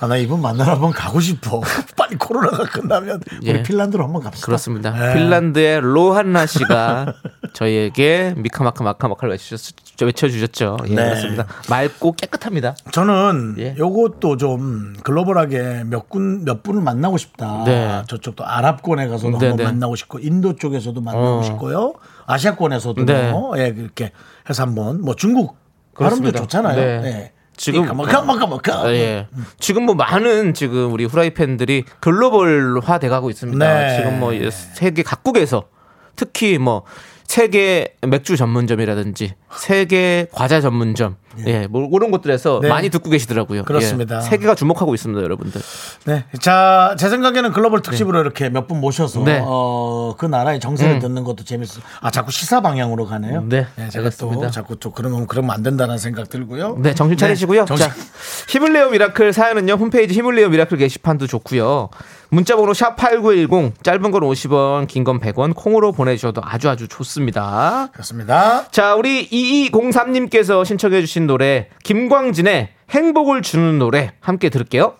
[0.00, 1.60] 아, 나 이분 만나러 한번 가고 싶어.
[1.96, 3.62] 빨리 코로나가 끝나면 우리 예.
[3.62, 4.46] 핀란드로 한번 갑시다.
[4.46, 5.10] 그렇습니다.
[5.10, 5.14] 예.
[5.14, 7.14] 핀란드의 로한나 씨가
[7.52, 10.78] 저희에게 미카마카 마카마카를 외쳐주셨, 외쳐주셨죠.
[10.88, 11.04] 예, 네.
[11.04, 11.46] 그렇습니다.
[11.68, 12.74] 맑고 깨끗합니다.
[12.90, 13.74] 저는 예.
[13.78, 17.64] 요것도 좀 글로벌하게 몇 군, 몇 분을 만나고 싶다.
[17.64, 18.02] 네.
[18.08, 19.64] 저쪽도 아랍권에 가서도 네, 한번 네.
[19.64, 21.42] 만나고 싶고, 인도 쪽에서도 만나고 어.
[21.42, 21.94] 싶고요.
[22.26, 23.30] 아시아권에서도 네.
[23.30, 24.12] 뭐, 예, 그렇게
[24.48, 25.63] 해서 한번, 뭐 중국
[25.94, 26.32] 발음도.
[26.32, 26.76] 좋잖아요.
[26.76, 27.00] 네.
[27.00, 27.32] 네.
[27.56, 28.80] 지금- 까마까, 까마까.
[28.82, 29.28] 아, 예.
[29.60, 33.64] 지금 뭐 많은 지금 우리 후라이팬들이 글로벌화 돼가고 있습니다.
[33.86, 33.96] 네.
[33.96, 35.68] 지금 뭐 세계 각국에서
[36.16, 36.82] 특히 뭐
[37.26, 41.16] 세계 맥주 전문점이라든지 세계 과자 전문점
[41.46, 42.68] 예, 뭐 그런 곳들에서 네.
[42.68, 43.64] 많이 듣고 계시더라고요.
[43.64, 44.18] 그렇습니다.
[44.18, 45.60] 예, 세계가 주목하고 있습니다, 여러분들.
[46.04, 46.24] 네.
[46.40, 49.42] 자, 제 생각에는 글로벌 특집으로 이렇게 몇 분 모셔서, 네.
[49.44, 51.00] 어, 그 나라의 정세를 음.
[51.00, 51.80] 듣는 것도 재밌어.
[52.00, 53.42] 아, 자꾸 시사 방향으로 가네요.
[53.48, 54.46] 네, 제가 알겠습니다.
[54.46, 56.76] 또 자꾸 또 그러면, 그러면 안 된다는 생각 들고요.
[56.80, 57.64] 네, 정신 차리시고요.
[57.64, 57.94] 정신- 자,
[58.72, 59.72] 내요 미라클 사연은요.
[59.74, 61.88] 홈페이지 내요 미라클 게시판도 좋고요.
[62.34, 66.88] 문자 번호 샵 8910 짧은 건 50원, 긴 건 100원 콩으로 보내 주셔도 아주 아주
[66.88, 67.90] 좋습니다.
[67.92, 68.68] 그렇습니다.
[68.70, 74.94] 자, 우리 2203님께서 신청해 주신 노래 김광진의 행복을 주는 노래 함께 들을게요.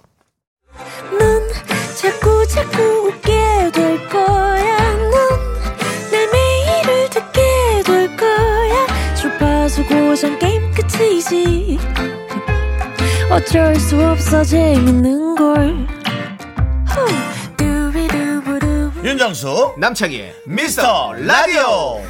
[1.19, 1.49] 넌
[1.97, 3.33] 자꾸 자꾸 웃게
[3.73, 4.95] 될 거야.
[6.13, 7.41] 넌내 매일을 듣게
[7.85, 8.87] 될 거야.
[9.17, 11.79] 주파수 고정 게임 끝이지.
[13.31, 15.94] 어쩔 수 없어 재밌는 걸.
[19.05, 22.01] 윤정수, 남창희의 미스터 라디오.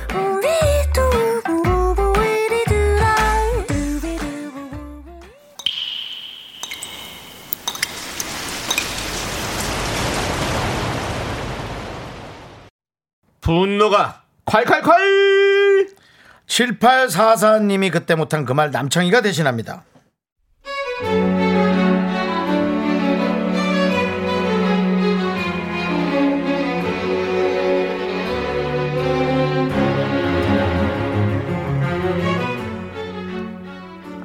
[13.41, 15.95] 분노가 콸콸콸!
[16.47, 19.85] 7844님이 그때 못한 그 말 남창희가 대신합니다.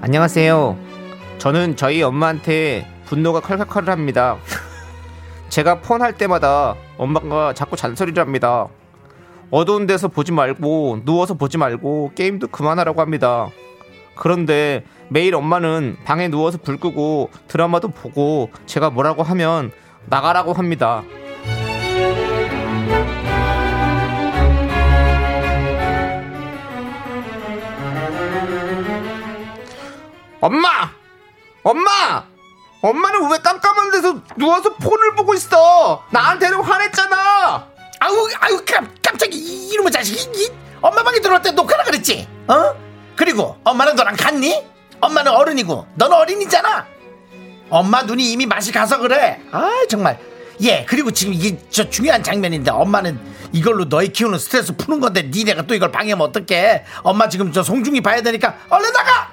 [0.09, 0.75] 안녕하세요.
[1.37, 4.37] 저는 저희 엄마한테 분노가 칼칼칼을 합니다.
[5.49, 8.65] 제가 폰 할 때마다 엄마가 자꾸 잔소리를 합니다.
[9.51, 13.49] 어두운 데서 보지 말고 누워서 보지 말고 게임도 그만하라고 합니다.
[14.15, 19.71] 그런데 매일 엄마는 방에 누워서 불 끄고 드라마도 보고 제가 뭐라고 하면
[20.07, 21.03] 나가라고 합니다.
[30.41, 30.91] 엄마!
[31.63, 32.23] 엄마!
[32.81, 36.03] 엄마는 왜 깜깜한 데서 누워서 폰을 보고 있어?
[36.11, 37.67] 나한테는 화냈잖아!
[37.99, 42.25] 아우, 아우, 깜, 깜짝이 이- 이놈의 자식이 이- 엄마 방에 들어올 때 녹화라 그랬지?
[42.47, 42.73] 어?
[43.17, 44.65] 그리고 엄마는 너랑 같니?
[45.01, 46.85] 엄마는 어른이고 너는 어린이잖아.
[47.69, 49.41] 엄마 눈이 이미 맛이 가서 그래.
[49.51, 50.17] 아 정말.
[50.61, 53.19] 예 그리고 지금 이게 저 중요한 장면인데 엄마는
[53.51, 56.85] 이걸로 너희 키우는 스트레스 푸는 건데 니네가 또 이걸 방해하면 어떡해?
[57.03, 59.29] 엄마 지금 저 송중기 봐야 되니까 얼른 나가.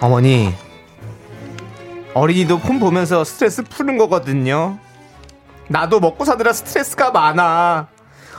[0.00, 0.54] 어머니,
[2.14, 4.78] 어린이도 폰 보면서 스트레스 푸는 거거든요.
[5.68, 7.88] 나도 먹고 사느라 스트레스가 많아.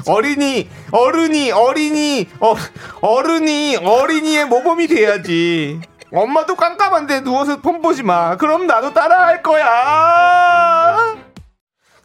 [0.08, 2.56] 어린이 어른이 어린이 어,
[3.02, 5.82] 어른이 어린이의 모범이 돼야지
[6.14, 11.16] 엄마도 깜깜한데 누워서 폰 보지 마 그럼 나도 따라할 거야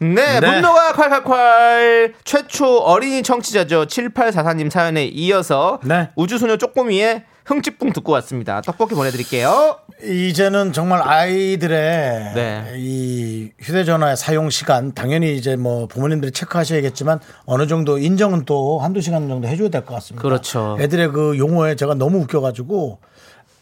[0.00, 0.40] 네, 네.
[0.40, 6.08] 분노가 콸콸콸 최초 어린이 청취자죠 7844님 사연에 이어서 네.
[6.16, 12.72] 우주소녀 쪼꼬미의 흥칫뿡 듣고 왔습니다 떡볶이 보내드릴게요 이제는 정말 아이들의 네.
[12.76, 19.28] 이 휴대전화의 사용 시간 당연히 이제 뭐 부모님들이 체크하셔야겠지만 어느 정도 인정은 또 한두 시간
[19.28, 20.22] 정도 해줘야 될 것 같습니다.
[20.22, 20.76] 그렇죠.
[20.80, 22.98] 애들의 그 용어에 제가 너무 웃겨가지고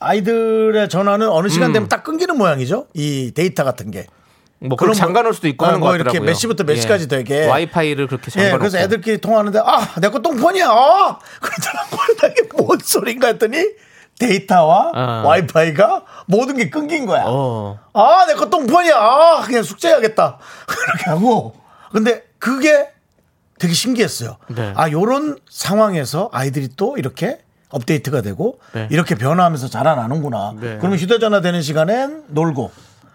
[0.00, 2.86] 아이들의 전화는 어느 시간 되면 딱 끊기는 모양이죠.
[2.94, 4.06] 이 데이터 같은 게.
[4.64, 6.16] 뭐 그럼 잠가 놓을 수도 있고 어, 하는 거뭐 같더라고요.
[6.18, 6.80] 이렇게 몇 시부터 몇 예.
[6.80, 8.58] 시까지 되게 와이파이를 그렇게 잠가 예, 놓고.
[8.60, 10.66] 그래서 애들끼리 통화하는데 아, 내 거 똥폰이야.
[10.68, 11.18] 아!
[11.40, 12.30] 그러더라고요.
[12.32, 13.64] 이게 뭔 소린가 했더니
[14.18, 15.26] 데이터와 어.
[15.26, 17.24] 와이파이가 모든 게 끊긴 거야.
[17.26, 17.78] 어.
[17.92, 18.94] 아, 내 거 똥폰이야.
[18.96, 20.38] 아, 그냥 숙제해야겠다.
[20.66, 21.54] 그렇게 하고.
[21.90, 22.88] 근데 그게
[23.58, 24.36] 되게 신기했어요.
[24.48, 24.72] 네.
[24.76, 27.38] 아, 요런 상황에서 아이들이 또 이렇게
[27.70, 28.86] 업데이트가 되고 네.
[28.90, 30.54] 이렇게 변화하면서 자라나는구나.
[30.60, 30.76] 네.
[30.78, 32.70] 그러면 휴대전화 되는 시간엔 놀고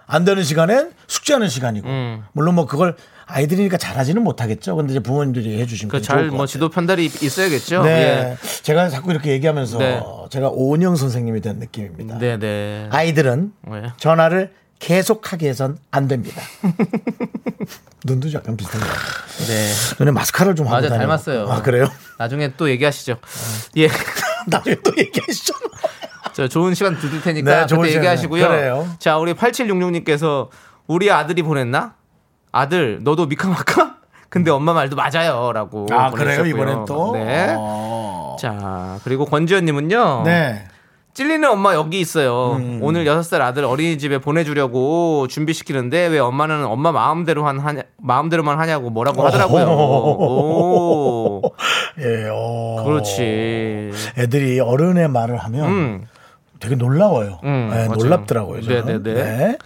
[0.08, 1.88] 안 되는 시간엔 숙제하는 시간이고.
[1.88, 2.24] 음.
[2.32, 4.78] 물론 뭐 그걸 아이들이니까 잘하지는 못하겠죠.
[4.78, 6.46] 근데 이제 부모님들이 해주신 거 좋을 그잘 것 뭐.
[6.46, 7.84] 지도 편달이 있어야겠죠.
[7.84, 8.38] 네.
[8.64, 10.02] 제가 자꾸 이렇게 얘기하면서 네.
[10.30, 12.16] 제가 오은영 선생님이 된 느낌입니다.
[12.16, 12.20] 예.
[12.20, 12.88] 네, 네.
[12.90, 13.84] 아이들은 네.
[13.98, 16.42] 전화를 계속하게 해선 안 됩니다.
[18.06, 19.48] 눈도 약간 비슷한 것 같아요.
[19.48, 19.72] 네.
[20.00, 20.88] 눈에 마스카라를 좀 하고 맞아.
[20.98, 21.50] 닮았어요.
[21.50, 21.92] 아 그래요?
[22.18, 23.18] 나중에 또 얘기하시죠.
[23.78, 23.90] 예.
[24.48, 25.54] 나중에 또 얘기하시죠.
[26.38, 27.96] 저 좋은 시간 드릴 테니까 네, 그때.
[27.96, 28.48] 얘기하시고요.
[28.48, 28.88] 그래요.
[29.00, 30.50] 자, 우리 8766님께서
[30.86, 31.96] 우리 아들이 보냈나?
[32.52, 33.96] 아들, 너도 미카마카?
[34.30, 35.88] 근데 엄마 말도 맞아요라고.
[35.90, 36.46] 아 그래요.
[36.46, 37.14] 이번엔 또.
[37.14, 37.56] 네.
[37.58, 38.36] 어.
[38.40, 40.22] 자, 그리고 권지현 님은요.
[40.26, 40.64] 네.
[41.16, 42.58] 찔리는 엄마 여기 있어요.
[42.58, 42.82] 음.
[42.84, 49.26] 오늘 6살 아들 어린이집에 보내주려고 준비시키는데 왜 엄마는 엄마 마음대로 한, 하냐, 마음대로만 하냐고 뭐라고
[49.26, 49.66] 하더라고요.
[49.74, 51.42] 오,
[51.98, 52.30] 예.
[52.32, 52.84] 어.
[52.86, 53.92] 그렇지.
[54.20, 56.08] 애들이 어른의 말을 하면 음.
[56.60, 57.40] 되게 놀라워요.
[57.44, 57.88] 음, 네.
[57.88, 58.62] 놀랍더라고요.
[58.62, 59.04] 저는.
[59.04, 59.14] 네네네.
[59.24, 59.58] 네.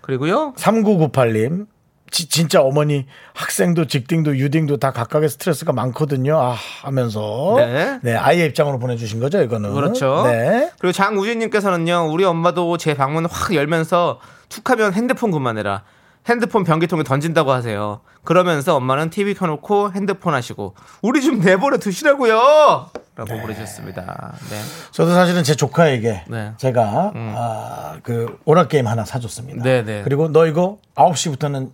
[0.00, 0.52] 그리고요.
[0.56, 1.66] 3998님.
[2.12, 6.40] 지- 진짜 어머니 학생도 직딩도 유딩도 다 각각의 스트레스가 많거든요.
[6.40, 8.00] 아 하면서 네.
[8.02, 10.24] 네 아이의 입장으로 보내주신 거죠 이거는 그렇죠.
[10.26, 10.72] 네.
[10.80, 15.84] 그리고 장우진님께서는요, 우리 엄마도 제 방문 확 열면서 툭하면 핸드폰 그만해라.
[16.30, 18.00] 핸드폰 변기통에 던진다고 하세요.
[18.24, 22.90] 그러면서 엄마는 TV 켜놓고 핸드폰 하시고, 우리 좀 내버려 두시라고요!
[23.16, 24.34] 라고 보내주셨습니다.
[24.48, 24.60] 네.
[24.92, 26.52] 저도 사실은 제 조카에게 네.
[26.56, 29.62] 제가 아, 그 오락 게임 하나 사줬습니다.
[29.62, 30.02] 네, 네.
[30.02, 31.70] 그리고 너 이거 9시부터는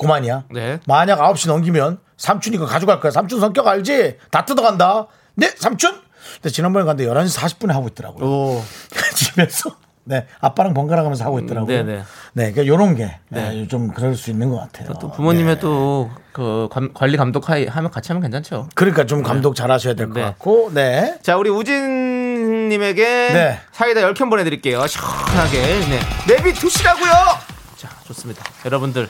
[0.00, 0.44] 그만이야.
[0.50, 0.80] 네.
[0.86, 3.12] 만약 9시 넘기면 삼촌이 거 가져갈 거야.
[3.12, 4.16] 삼촌 성격 알지?
[4.30, 5.06] 다 뜯어간다.
[5.34, 6.00] 네, 삼촌?
[6.36, 8.26] 근데 지난번에 갔는데 11시 40분에 하고 있더라고요.
[8.26, 8.62] 오.
[9.14, 9.70] 집에서.
[10.08, 11.76] 네, 아빠랑 번갈아 가면서 하고 있더라고요.
[11.76, 12.02] 네, 네.
[12.32, 13.50] 네, 그러니까 요런 게 네.
[13.50, 14.94] 네, 좀 그럴 수 있는 것 같아요.
[15.00, 15.60] 또 부모님의 네.
[15.60, 18.68] 또그 관리 감독 하면 같이 하면 괜찮죠.
[18.76, 20.22] 그러니까 좀 감독 잘 하셔야 될것 네.
[20.22, 21.18] 같고, 네.
[21.22, 23.58] 자, 우리 우진님에게 네.
[23.72, 24.86] 사이다 10캔 보내드릴게요.
[24.86, 25.58] 시원하게.
[25.60, 26.00] 네.
[26.28, 27.10] 내비 두시라고요!
[27.76, 28.44] 자, 좋습니다.
[28.64, 29.08] 여러분들.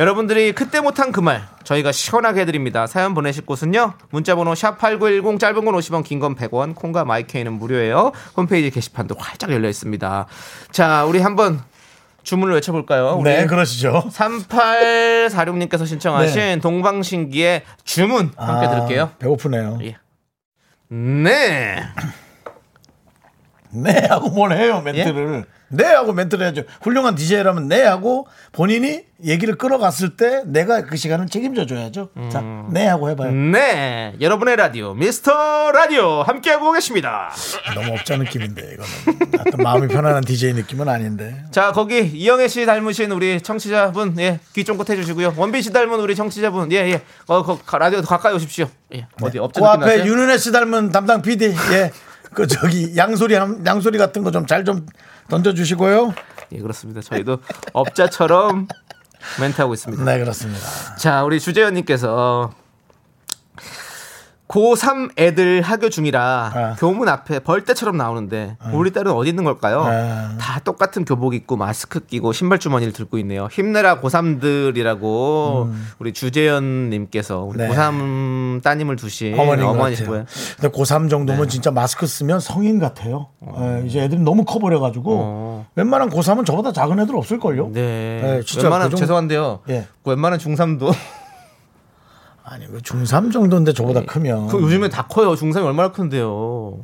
[0.00, 2.86] 여러분들이 그때 못한 그 말 저희가 시원하게 해드립니다.
[2.86, 3.92] 사연 보내실 곳은요.
[4.10, 8.12] 문자번호 샵8910 짧은 건 50원 긴 건 100원 콩과 마이케이는 무료예요.
[8.36, 10.26] 홈페이지 게시판도 활짝 열려 있습니다.
[10.72, 11.60] 자 우리 한번
[12.22, 13.20] 주문을 외쳐볼까요?
[13.22, 14.04] 네, 그러시죠.
[14.10, 16.56] 3846님께서 신청하신 네.
[16.60, 19.10] 동방신기의 주문 함께 아, 들을게요.
[19.18, 19.78] 배고프네요.
[19.82, 19.96] 예.
[20.88, 21.82] 네.
[23.72, 26.62] 네 하고 뭘 해요 멘트를 네 하고 멘트를 해야죠.
[26.82, 32.10] 훌륭한 DJ라면 네 하고 본인이 얘기를 끌어갔을 때 내가 그 시간을 책임져 줘야죠.
[32.32, 33.30] 자네 하고 해봐요.
[33.30, 34.14] 네.
[34.20, 37.30] 여러분의 라디오 미스터 라디오 함께하고 계십니다.
[37.74, 39.40] 너무 업자 느낌인데 이거는.
[39.46, 41.44] 어떤 마음이 편안한 DJ 느낌은 아닌데.
[41.52, 45.34] 자 거기 이영애 씨 닮으신 우리 청취자분 예 귀 쫑긋 해주시고요.
[45.36, 47.02] 원빈 씨 닮은 우리 청취자분 예 예.
[47.28, 48.68] 어, 거, 가- 라디오 더 가까이 오십시오.
[48.94, 50.04] 예 어디 업자 그 느낌 앞에?
[50.06, 51.90] 윤은혜 씨 닮은 담당 PD 예
[52.32, 54.86] 그 저기 양소리 한- 양소리 같은 거 좀 잘좀
[55.30, 56.12] 던져주시고요.
[56.52, 57.00] 예 그렇습니다.
[57.00, 57.38] 저희도
[57.72, 58.68] 업자처럼
[59.40, 60.04] 멘트하고 있습니다.
[60.04, 60.60] 네 그렇습니다.
[60.96, 62.52] 자 우리 주재현님께서
[64.50, 66.76] 고3 애들 학교 중이라 아.
[66.78, 69.84] 교문 앞에 벌떼처럼 나오는데 우리 딸은 어디 있는 걸까요?
[69.86, 70.36] 아.
[70.40, 73.46] 다 똑같은 교복 입고 마스크 끼고 신발 주머니를 들고 있네요.
[73.50, 77.68] 힘내라 고3들이라고 우리 주재현 님께서 우리 네.
[77.68, 80.24] 고3 따님을 두신 어머니시고요.
[80.60, 81.48] 근데 고3 정도면 네.
[81.48, 83.28] 진짜 마스크 쓰면 성인 같아요.
[83.60, 85.66] 예, 이제 애들이 너무 커 버려 가지고 어.
[85.76, 87.70] 웬만한 고3은 저보다 작은 애들 없을 걸요?
[87.72, 88.20] 네.
[88.22, 89.60] 네, 진짜 웬만한 그 정도- 죄송한데요.
[89.68, 89.86] 예.
[90.04, 90.92] 웬만한 중3도
[92.44, 95.34] 아니 그 중3 정도인데 저보다 크면 그 요즘에 다 커요.
[95.34, 96.80] 중3이 얼마나 큰데요.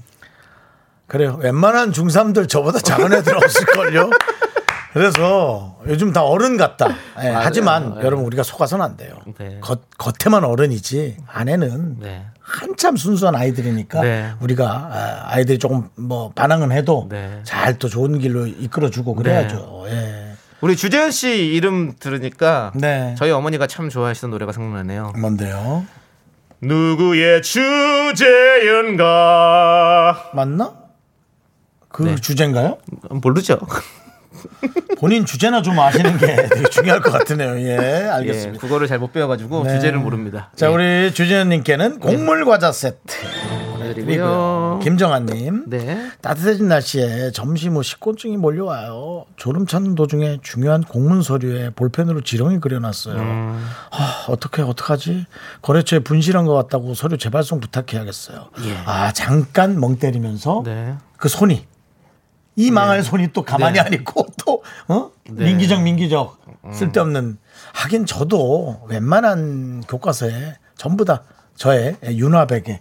[1.07, 1.39] 그래요.
[1.41, 4.11] 웬만한 중3들 저보다 작은 애들 없을걸요?
[4.93, 6.89] 그래서 요즘 다 어른 같다.
[7.23, 8.05] 예, 하지만 예.
[8.05, 9.19] 여러분 우리가 속아서는 안 돼요.
[9.39, 9.59] 네.
[9.61, 12.25] 겉, 겉에만 어른이지 안에는 네.
[12.41, 14.33] 한참 순수한 아이들이니까 네.
[14.41, 17.41] 우리가 아, 아이들이 조금 뭐 반항은 해도 네.
[17.43, 19.85] 잘또 좋은 길로 이끌어주고 그래야죠.
[19.89, 20.26] 예.
[20.61, 23.15] 우리 주재현 씨 이름 들으니까 네.
[23.19, 25.13] 저희 어머니가 참 좋아하시던 노래가 생각나네요.
[25.19, 25.85] 뭔데요?
[26.63, 27.43] 누구의
[28.87, 30.73] 주제연가 맞나?
[31.89, 32.15] 그 네.
[32.17, 32.79] 주제인가요?
[33.11, 33.59] 모르죠.
[34.99, 37.59] 본인 주제나 좀 아시는 게 되게 중요할 것 같으네요.
[37.59, 38.61] 예, 예, 알겠습니다.
[38.61, 39.75] 국어를 잘 못 배워가지고 네.
[39.75, 40.51] 주제를 모릅니다.
[40.57, 42.97] 자, 예, 우리 주제현님께는 곡물 과자 세트
[43.87, 44.05] 보내드리고요.
[44.17, 44.81] 드리고요.
[44.83, 45.65] 김정아님.
[45.69, 46.11] 네.
[46.21, 49.27] 따뜻해진 날씨에 점심 후 식곤증이 몰려와요.
[49.37, 53.17] 졸음 찾는 도중에 중요한 공문 서류에 볼펜으로 지렁이 그려놨어요.
[53.17, 53.69] 음.
[53.91, 55.27] 아, 어떻게 어떡하지?
[55.63, 58.51] 거래처에 분실한 것 같다고 서류 재발송 부탁해야겠어요.
[58.85, 60.71] 아 잠깐 멍 때리면서 예.
[60.71, 60.95] 네.
[61.17, 61.67] 그 손이
[62.57, 63.81] 이 망할 손이 또 가만히 네.
[63.81, 65.11] 안 있고 또 어?
[65.29, 65.45] 네.
[65.45, 66.39] 민기적 민기적
[66.73, 67.39] 쓸데없는
[67.75, 71.23] 하긴 저도 웬만한 교과서에 전부 다
[71.55, 72.81] 저의 윤화백에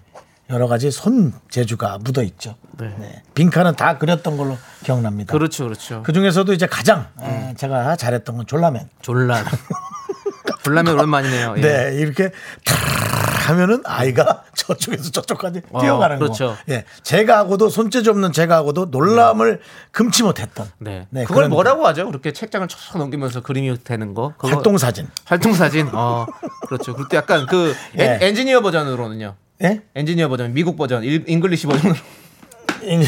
[0.49, 2.55] 여러 가지 손 재주가 묻어 있죠.
[2.77, 3.23] 네.
[3.33, 5.31] 빈칸은 다 그렸던 걸로 기억납니다.
[5.31, 6.03] 그렇죠, 그렇죠.
[6.03, 8.89] 그 중에서도 이제 가장 에, 제가 잘했던 건 졸라맨.
[9.01, 9.43] 졸라.
[10.63, 11.55] 졸라면 오랜만이네요.
[11.57, 11.61] 예.
[11.61, 12.31] 네, 이렇게
[12.63, 16.47] 탁 하면은 아이가 저쪽에서 저쪽까지 어, 뛰어가는 그렇죠.
[16.49, 16.57] 거.
[16.69, 20.69] 예, 제가 하고도 손재주 없는 제가 하고도 놀람을 금치 못했던.
[20.79, 21.07] 네.
[21.11, 22.07] 네, 그걸 뭐라고 하죠?
[22.07, 24.33] 그렇게 책장을 촥 넘기면서 그림이 되는 거.
[24.39, 25.07] 활동 사진.
[25.25, 25.89] 활동 사진.
[25.93, 26.25] 어,
[26.67, 26.95] 그렇죠.
[26.95, 28.03] 그때 약간 그 예.
[28.15, 29.35] 엔, 엔지니어 버전으로는요.
[29.63, 29.81] 예?
[29.95, 31.95] 엔지니어 버전, 미국 버전, 일, English 버전으로.
[32.83, 33.01] 인-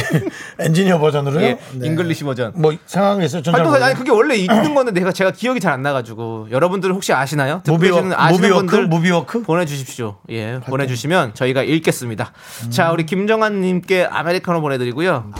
[0.60, 1.46] 엔지니어 버전으로요?
[1.46, 1.88] 예, 네.
[1.88, 2.54] English 버전.
[2.56, 3.42] 뭐 상황이 있어요.
[3.48, 3.94] 활동 아니.
[3.96, 7.62] 그게 원래 있는 건데 내가 제가 기억이 잘 안 나가지고 여러분들 혹시 아시나요?
[7.66, 8.66] 무비워- 아시는 무빙워크?
[8.68, 9.42] 분들 무빙워크?
[9.44, 10.18] 보내주십시오.
[10.30, 12.32] 예, 보내주시면 저희가 읽겠습니다.
[12.72, 15.32] 자, 우리 김정환님께 아메리카노 보내드리고요.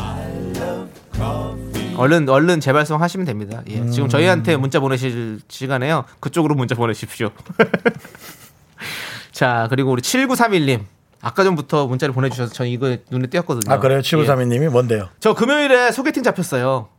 [1.96, 3.64] 얼른 얼른 재발송 하시면 됩니다.
[3.70, 3.90] 예, 음.
[3.90, 6.04] 지금 저희한테 문자 보내실 시간에요.
[6.20, 7.32] 그쪽으로 문자 보내십시오.
[9.32, 10.82] 자, 그리고 우리 7931님.
[11.22, 13.74] 아까 전부터 문자를 보내주셔서 저 이거 눈에 띄었거든요.
[13.74, 14.00] 아 그래요?
[14.00, 14.02] 예.
[14.02, 15.10] 7932님이 뭔데요?
[15.20, 16.90] 저 금요일에 소개팅 잡혔어요.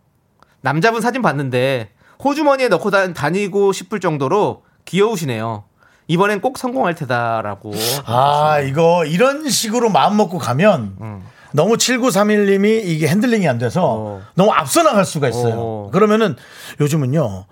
[0.60, 1.90] 남자분 사진 봤는데
[2.22, 5.64] 호주머니에 넣고 다, 다니고 싶을 정도로 귀여우시네요.
[6.08, 7.72] 이번엔 꼭 성공할 테다라고.
[8.06, 14.22] 아 이거 이런 식으로 마음 먹고 가면 너무 7931님이 이게 핸들링이 안 돼서 어.
[14.34, 15.54] 너무 앞서 나갈 수가 있어요.
[15.56, 15.90] 어.
[15.92, 16.36] 그러면은
[16.80, 17.44] 요즘은요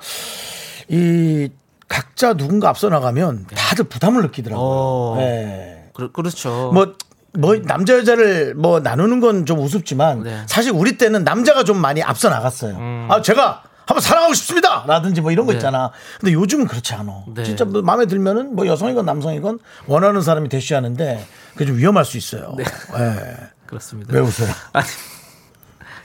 [0.89, 1.49] 이
[1.89, 4.67] 각자 누군가 앞서 나가면 다들 부담을 느끼더라고요.
[4.67, 5.15] 어.
[5.19, 5.76] 네.
[5.97, 6.71] 그, 그렇죠.
[6.75, 6.95] 뭐,
[7.39, 10.43] 뭐, 남자, 여자를 뭐 나누는 건 좀 우습지만 네.
[10.47, 12.77] 사실 우리 때는 남자가 좀 많이 앞서 나갔어요.
[13.11, 14.85] 아, 제가 한번 사랑하고 싶습니다!
[14.87, 15.55] 라든지 뭐 이런 거 음.
[15.55, 15.59] 네.
[15.59, 15.91] 있잖아.
[16.21, 17.13] 근데 요즘은 그렇지 않아.
[17.35, 17.45] 네.
[17.45, 22.55] 진짜 뭐 마음에 들면은 뭐 여성이건 남성이건 원하는 사람이 대쉬하는데 그게 좀 위험할 수 있어요.
[22.57, 22.65] 네.
[22.99, 23.37] 예.
[23.67, 24.13] 그렇습니다.
[24.13, 24.49] 왜 웃어요?
[24.73, 24.87] 아니,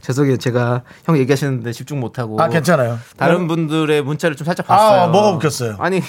[0.01, 0.37] 죄송해요.
[0.37, 2.39] 제가 형 얘기하시는데 집중 못하고.
[2.41, 2.99] 아, 괜찮아요.
[3.17, 5.01] 다른 분들의 문자를 좀 살짝 봤어요.
[5.01, 5.77] 아, 뭐가 웃겼어요?
[5.79, 6.01] 아니,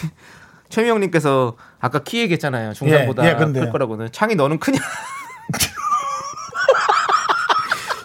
[0.73, 2.73] 최미영님께서 아까 키 얘기했잖아요.
[2.73, 3.65] 중간보다 예, 예, 근데요.
[3.65, 4.11] 클 거라고는.
[4.11, 4.79] 창이 너는 크냐?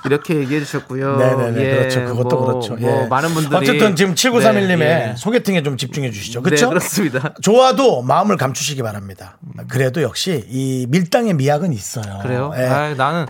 [0.05, 1.17] 이렇게 얘기해 주셨고요.
[1.17, 1.61] 네네네.
[1.61, 2.05] 예, 그렇죠.
[2.05, 2.75] 그것도 뭐, 그렇죠.
[2.75, 3.07] 뭐 예.
[3.07, 5.15] 많은 분들이 어쨌든 지금 7931님의 네, 예.
[5.17, 6.39] 소개팅에 좀 집중해 주시죠.
[6.39, 6.69] 네, 그렇죠?
[6.69, 7.33] 그렇습니다.
[7.41, 9.37] 좋아도 마음을 감추시기 바랍니다.
[9.69, 12.19] 그래도 역시 이 밀당의 미학은 있어요.
[12.21, 12.53] 그래요?
[12.57, 12.65] 예.
[12.65, 13.25] 아, 나는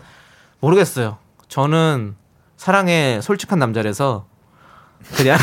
[0.59, 1.17] 모르겠어요.
[1.47, 2.15] 저는
[2.57, 4.27] 사랑에 솔직한 남자라서
[5.15, 5.37] 그냥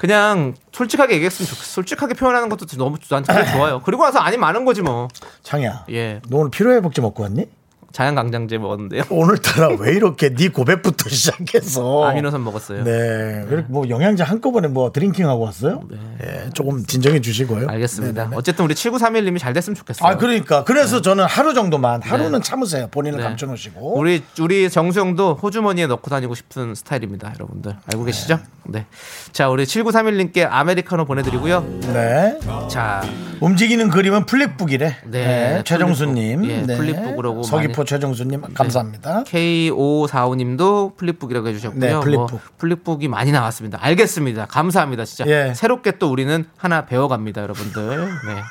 [0.00, 1.72] 그냥 솔직하게 얘기했으면 좋겠어.
[1.74, 3.82] 솔직하게 표현하는 것도 너무 나한테 좋아요.
[3.84, 5.08] 그리고 나서 아니 많은 거지 뭐.
[5.42, 5.84] 창이야.
[5.90, 6.22] 예.
[6.30, 7.44] 너 오늘 피로회복제 먹고 왔니?
[7.92, 9.02] 자연강장제 먹었는데요.
[9.10, 12.84] 오늘따라 왜 이렇게 네 고백부터 시작해서 아미노산 먹었어요.
[12.84, 15.82] 네, 그리고 뭐 영양제 한꺼번에 뭐 드링킹하고 왔어요?
[16.22, 17.66] 예, 조금 진정해 주시고요.
[17.66, 17.72] 네.
[17.72, 18.22] 알겠습니다.
[18.22, 18.36] 네네네.
[18.36, 20.08] 어쨌든 우리 7931님이 잘 됐으면 좋겠어요.
[20.08, 22.88] 아 그러니까 그래서 저는 하루 정도만 하루는 참으세요.
[22.90, 23.24] 본인을 네.
[23.24, 23.98] 감춰 놓으시고.
[23.98, 27.76] 우리 우리 정수영도 호주머니에 넣고 다니고 싶은 스타일입니다, 여러분들.
[27.92, 28.38] 알고 계시죠?
[28.64, 28.86] 네.
[29.32, 31.62] 자, 우리 7931님께 아메리카노 보내 드리고요.
[31.92, 32.38] 네.
[32.70, 33.02] 자,
[33.40, 34.96] 움직이는 그림은 flip book이래.
[35.06, 36.42] 네, 네, 최정수님.
[36.42, 36.70] flip book.
[36.70, 39.24] 예, flip book으로고 서귀포 최정수님 감사합니다.
[39.24, 41.80] K545님도 flip book이라고 해주셨고요.
[41.80, 42.30] 네, flip book.
[42.30, 43.78] 뭐 flip book이 많이 나왔습니다.
[43.80, 44.46] 알겠습니다.
[44.46, 45.04] 감사합니다.
[45.04, 45.52] 진짜 예.
[45.54, 47.98] 새롭게 또 우리는 하나 배워갑니다, 여러분들.
[48.26, 48.42] 네.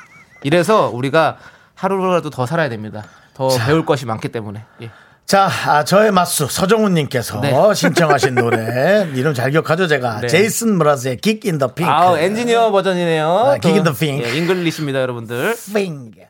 [0.42, 1.38] 이래서 우리가
[1.74, 3.04] 하루라도 더 살아야 됩니다.
[3.34, 4.64] 더 배울 것이 많기 때문에.
[4.82, 4.90] 예.
[5.30, 7.54] 자, 아, 저의 맞수 서정훈님께서 네.
[7.72, 10.26] 신청하신 노래 이름 잘 기억하죠 제가 네.
[10.26, 11.88] 제이슨 므라즈의 Geek in the Pink.
[11.88, 13.28] 아우 엔지니어 버전이네요.
[13.28, 14.26] 아, 또, Geek in the Pink.
[14.26, 15.52] 예, English입니다, 여러분들.
[15.52, 16.29] Finger.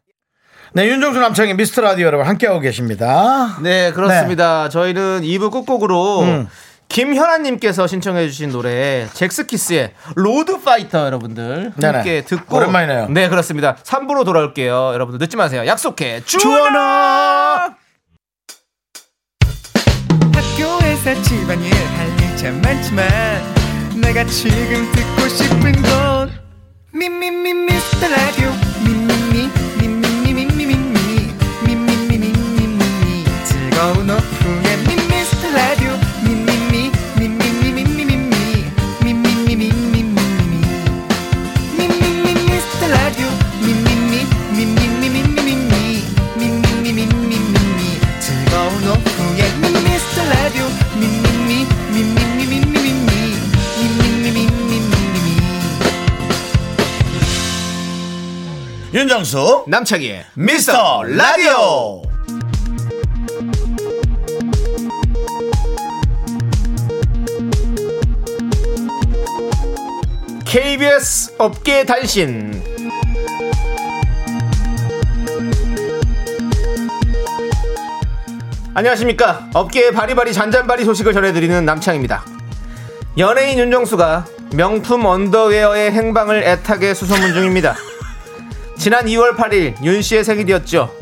[0.73, 3.57] 네, 윤정수 남창희의 미스터 라디오 여러분 함께하고 계십니다.
[3.61, 4.69] 네, 그렇습니다.
[4.69, 6.49] 저희는 2부 끝곡으로 음.
[6.89, 11.95] 김현아님께서 신청해주신 노래 젝스키스의 Road Fighter 여러분들 네네.
[11.97, 13.09] 함께 듣고 오랜만이네요.
[13.11, 13.77] 네, 그렇습니다.
[13.85, 14.93] 3부로 돌아올게요.
[14.95, 15.67] 여러분들 늦지 마세요.
[15.67, 16.23] 약속해.
[16.25, 17.75] 주원아!
[20.35, 23.07] 학교에서 집안일 할 일 참 많지만
[24.01, 26.31] 내가 지금 듣고 싶은 건
[26.95, 28.51] 미미미 미스터 라디오
[28.83, 29.10] 미미미
[33.81, 34.77] 즐거운 오후에
[35.09, 35.89] 미스터 라디오
[36.23, 38.13] 미미미 미미미 미미 미
[39.01, 40.13] 미미미 미미미
[41.79, 43.27] 미미미 미스터 라디오
[43.65, 46.05] 미미미 미미미 미미미
[46.37, 47.81] 미미미 미미미
[48.21, 49.41] 즐거운 오후에
[49.83, 50.63] 미스터 라디오
[50.97, 51.65] 미미미
[51.95, 52.85] 미미미 미미미
[53.81, 55.29] 미미미 미미미
[58.93, 62.00] 윤정수 남창희의 미스터 라디오
[70.51, 72.61] KBS 업계 단신.
[78.75, 79.49] 안녕하십니까.
[79.55, 82.25] 업계의 바리바리 잔잔바리 소식을 전해드리는 남창입니다.
[83.19, 87.77] 연예인 윤정수가 명품 언더웨어의 행방을 애타게 수소문 중입니다.
[88.77, 90.93] 지난 2월 8일 윤 씨의 생일이었죠.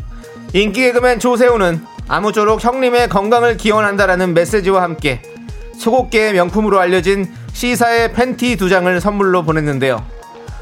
[0.52, 5.22] 인기 개그맨 조세호는 아무쪼록 형님의 건강을 기원한다라는 메시지와 함께
[5.78, 10.06] 소곡계의 명품으로 알려진 C사의 팬티 두 장을 선물로 보냈는데요.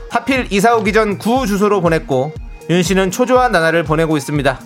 [0.08, 2.32] 하필 이사 오기 전 구 주소로 보냈고
[2.70, 4.58] 윤 씨는 초조한 나날을 보내고 있습니다.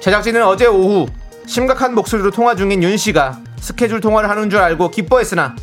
[0.00, 1.08] 제작진은 어제 오후
[1.46, 5.56] 심각한 목소리로 통화 중인 윤 씨가 스케줄 통화를 하는 줄 알고 기뻐했으나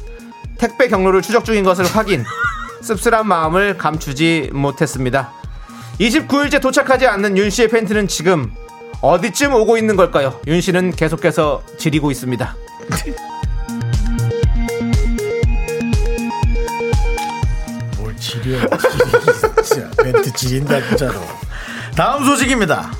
[0.59, 2.23] 택배 경로를 추적 중인 것을 확인.
[2.83, 5.31] 씁쓸한 마음을 감추지 못했습니다.
[5.99, 8.51] 29일째 도착하지 않는 윤 씨의 팬티는 지금
[9.01, 10.39] 어디쯤 오고 있는 걸까요?
[10.45, 12.55] 윤 씨는 계속해서 지리고 있습니다.
[19.63, 21.21] 진짜 멘트 지린다 진짜로.
[21.95, 22.91] 다음 소식입니다.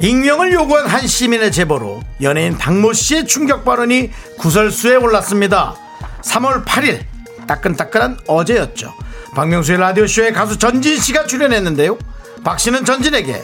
[0.00, 5.76] 익명을 요구한 한 시민의 제보로 연예인 박모 씨의 충격 발언이 구설수에 올랐습니다.
[6.22, 7.00] 3월 8일
[7.46, 8.92] 따끈따끈한 어제였죠.
[9.34, 11.98] 박명수의 라디오쇼에 가수 전진 씨가 출연했는데요.
[12.44, 13.42] 박 씨는 전진에게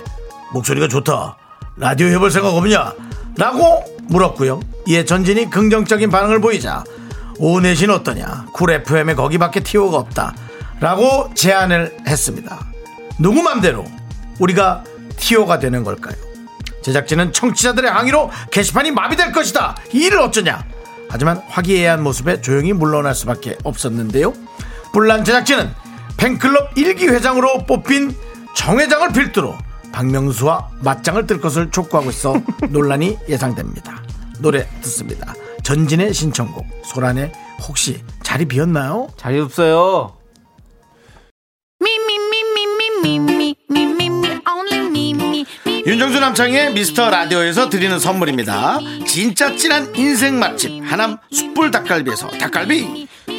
[0.52, 1.36] 목소리가 좋다
[1.76, 2.92] 라디오 해볼 생각 없냐?
[3.36, 4.60] 라고 물었고요.
[4.86, 6.84] 이에 전진이 긍정적인 반응을 보이자
[7.38, 8.46] 오후 4시는 어떠냐?
[8.52, 10.34] 쿨 FM에 거기밖에 티오가 없다
[10.80, 12.58] 라고 제안을 했습니다.
[13.18, 13.84] 누구 맘대로
[14.38, 14.84] 우리가
[15.16, 16.14] 티오가 되는 걸까요?
[16.82, 19.76] 제작진은 청취자들의 항의로 게시판이 마비될 것이다.
[19.92, 20.64] 이 일을 어쩌냐?
[21.10, 24.32] 하지만 화기애애한 모습에 조용히 물러날 수밖에 없었는데요.
[24.92, 25.70] 불난 제작진은
[26.16, 28.14] 팬클럽 일기 회장으로 뽑힌
[28.54, 29.56] 정 회장을 필두로
[29.92, 32.40] 박명수와 맞짱을 뜰 것을 촉구하고 있어
[32.70, 34.02] 논란이 예상됩니다.
[34.38, 35.34] 노래 듣습니다.
[35.62, 37.32] 전진의 신청곡 소란에
[37.68, 39.08] 혹시 자리 비었나요?
[39.16, 40.19] 자리 없어요.
[45.86, 48.78] 윤정수 남창희의 미스터 라디오에서 드리는 선물입니다.
[49.06, 53.08] 진짜 찐한 인생 맛집 하남 숯불 닭갈비에서 닭갈비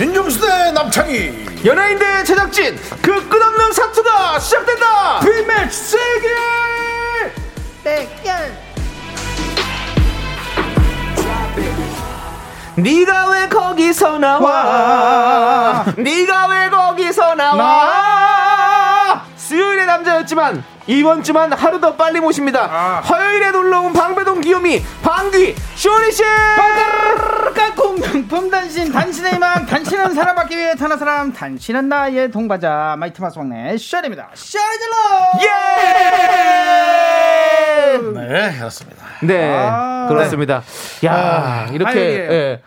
[0.00, 1.60] 윤정수 대 남창희.
[1.66, 5.20] 연예인 대 제작진 그 끝없는 사투가 시작된다!
[5.20, 6.28] 비매치 세계!
[12.76, 15.84] 네가 왜 거기서 나와?
[15.98, 18.19] 네가 왜 거기서 나와
[20.00, 23.00] 남자였지만 이번 주만 하루 더 빨리 모십니다.
[23.04, 26.22] 화요일에 놀러온 방배동 귀요미 방귀 쇼리씨!
[27.54, 32.96] 깍꿍 단신 단신의 희망 단신은 사랑받기 위해 태어난 사람 단신은 나의 동반자.
[32.98, 34.30] 마이티 마우스 막내 쇼리입니다.
[34.34, 34.96] 쇼리질러
[35.42, 35.48] 예!
[38.14, 39.04] 네 그렇습니다.
[39.22, 40.62] 네 아, 그렇습니다.
[41.04, 41.98] 야 아, 이렇게.
[41.98, 42.62] 예,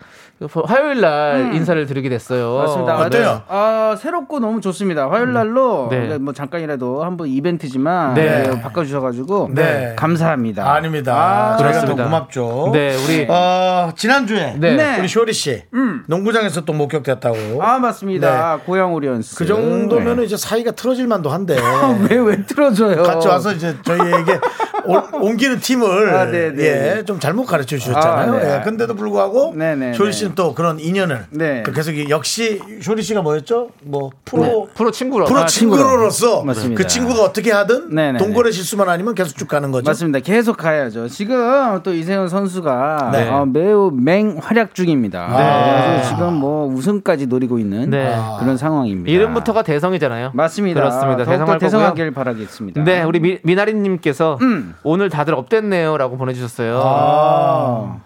[0.52, 2.96] 화요일 날 인사를 드리게 됐어요 맞습니다.
[2.98, 3.24] 어때요?
[3.32, 3.42] 네.
[3.48, 5.08] 아, 새롭고 너무 좋습니다.
[5.10, 6.06] 화요일 날로 네.
[6.08, 8.42] 네, 뭐 잠깐이라도 한번 이벤트지만 네.
[8.48, 9.94] 네, 바꿔 주셔 가지고 네.
[9.96, 10.70] 감사합니다.
[10.72, 12.04] 아닙니다 아, 저희가 더 그렇습니다.
[12.04, 14.76] 고맙죠 네 우리 어, 지난주에 네.
[14.76, 14.98] 네.
[14.98, 15.62] 우리 쇼리 씨
[16.06, 18.58] 농구장에서 또 목격됐다고 아 맞습니다.
[18.66, 19.36] 고양 오리온스.
[19.36, 21.54] 그 정도면 은 이제 사이가 틀어질 만도 한데
[22.08, 22.14] 네.
[22.14, 23.02] 왜왜 틀어줘요?
[23.02, 24.73] 같이 와서 이제 저희에게 오-
[25.12, 28.32] 옮기는 팀을 아, 네, 네, 예, 좀 잘못 가르쳐 주셨잖아요.
[28.34, 28.56] 아, 네.
[28.58, 30.12] 예, 근데도 불구하고 네, 네, 쇼리 네.
[30.12, 31.62] 씨는 또 그런 인연을 네.
[31.64, 33.70] 그 계속 이- 역시 쇼리 씨가 뭐였죠?
[33.82, 35.24] 뭐 프로 프로 친구로.
[35.26, 35.82] 프로 아, 친구로.
[35.82, 36.82] 친구로서 맞습니다.
[36.82, 39.88] 그 친구가 어떻게 하든 네, 네, 동거래 실수만 아니면 계속 쭉 가는 거죠.
[39.88, 40.18] 맞습니다.
[40.20, 41.08] 계속 가야죠.
[41.08, 43.28] 지금 또 이세훈 선수가 네.
[43.28, 45.26] 어, 매우 맹활약 중입니다.
[45.28, 48.14] 그래서 지금 뭐 우승까지 노리고 있는 네.
[48.40, 49.10] 그런 상황입니다.
[49.10, 50.30] 이름부터가 대성이잖아요.
[50.34, 50.80] 맞습니다.
[50.80, 51.24] 그렇습니다.
[51.24, 51.58] 대성할 거고요.
[51.58, 52.84] 대성하길 바라겠습니다.
[52.84, 54.73] 네, 우리 미, 미나리님께서 음.
[54.82, 56.82] 오늘 다들 up됐네요라고 보내주셨어요.
[56.84, 57.96] 아.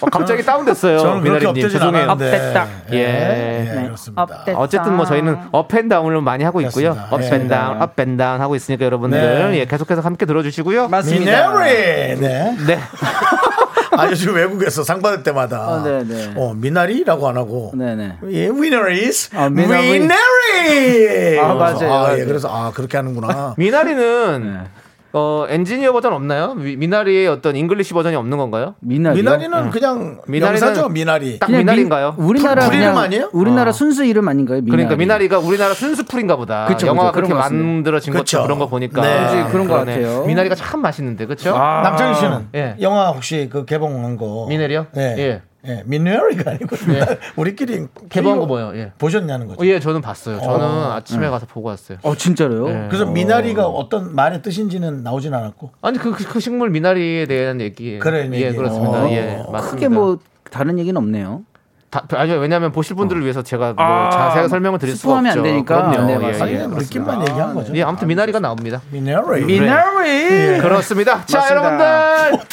[0.00, 0.98] 어, 갑자기 다운됐어요.
[0.98, 2.10] 저는 미나리님 죄송해요.
[2.10, 2.66] up됐다.
[2.92, 2.96] 예.
[2.98, 3.82] 예, 네.
[3.84, 4.22] 그렇습니다.
[4.22, 4.58] up됐다.
[4.58, 6.94] 어쨌든 뭐 저희는 up and down을 많이 하고 있고요.
[6.94, 7.14] 그렇습니다.
[7.14, 7.82] 업앤다운, 예.
[7.82, 9.20] 업앤다운 하고 있으니까 여러분들
[9.52, 9.58] 네.
[9.60, 10.88] 예, 계속해서 함께 들어주시고요.
[10.88, 11.50] 맞습니다.
[11.50, 11.70] 미나리.
[12.18, 12.56] 네.
[12.66, 12.78] 네.
[13.96, 16.32] 아, 요즘 외국에서 상 받을 때마다 어, 네, 네.
[16.36, 18.18] 어, 미나리라고 안 하고 네네.
[18.30, 19.92] 예, winner is 아, 미나리.
[19.92, 21.38] 위너리.
[21.40, 22.24] 아, 맞아요, 아, 예.
[22.24, 23.54] 그래서 아 그렇게 하는구나.
[23.58, 24.60] 미나리는 네.
[25.16, 26.54] 어, 엔지니어 버전 없나요?
[26.54, 28.74] 미, 미나리의 어떤 English 버전이 없는 건가요?
[28.80, 29.18] 미나리.
[29.22, 31.38] 미나리는 그냥 미나리는 명사죠, 미나리.
[31.38, 32.16] 딱 미나리인가요?
[32.18, 33.30] 우리나라 풀 이름 그냥 아니에요?
[33.32, 34.60] 우리나라 순수 이름 아닌가요?
[34.60, 34.70] 미나리.
[34.72, 36.64] 그러니까 미나리가 우리나라 순수 풀인가 보다.
[36.64, 36.86] 그쵸, 그쵸.
[36.88, 37.48] 영화가 그런 그렇게.
[37.48, 38.38] 만들어진 그쵸.
[38.38, 39.02] 것도 그런 거 보니까.
[39.02, 39.20] 네.
[39.20, 40.02] 그치, 그런 것 그러네.
[40.02, 40.24] 같아요.
[40.26, 41.54] 미나리가 참 맛있는데, 그쵸?
[41.54, 41.82] 아.
[41.82, 42.76] 남창희 씨는 예.
[42.80, 44.86] 영화 혹시 그 개봉한 거 미나리요?
[44.94, 45.14] 네.
[45.18, 45.42] 예.
[45.66, 45.82] 예.
[45.86, 46.76] 미나리가 아니고
[47.36, 48.72] 우리끼리 개봉한 거 뭐예요?
[48.76, 48.92] 예.
[48.98, 49.62] 보셨냐는 거죠.
[49.62, 50.40] 어, 예, 저는 봤어요.
[50.40, 51.98] 저는 아침에 가서 보고 왔어요.
[52.02, 52.68] 어 진짜로요?
[52.68, 52.86] 네.
[52.88, 55.70] 그래서 미나리가 어 떤 말의 뜻인지는 나오진 않았고.
[55.82, 57.98] 아니 그, 그, 그 식물 미나리에 대한 얘기.
[57.98, 58.56] 그래, 예, 얘기.
[58.56, 59.04] 그렇습니다.
[59.04, 59.10] 어.
[59.10, 59.60] 예, 맞습니다.
[59.70, 60.18] 크게 뭐
[60.50, 61.42] 다른 얘기는 없네요.
[61.90, 65.40] 다, 아니요, 왜냐하면 보실 분들을 위해서 제가 뭐 아, 자세하게 설명을 드릴 스포하면 없죠.
[65.40, 65.90] 안 되니까.
[65.92, 66.06] 그럼요.
[66.06, 66.16] 네, 예.
[66.16, 66.66] 예, 그렇습니다.
[66.78, 67.72] 느낌만 얘기한 거죠.
[67.76, 68.80] 예, 아무튼 미나리가 나옵니다.
[68.90, 69.44] 미나리.
[69.44, 70.58] 미나리.
[70.60, 71.24] 그렇습니다.
[71.26, 71.50] 자, 맞습니다.
[72.30, 72.46] 여러분들.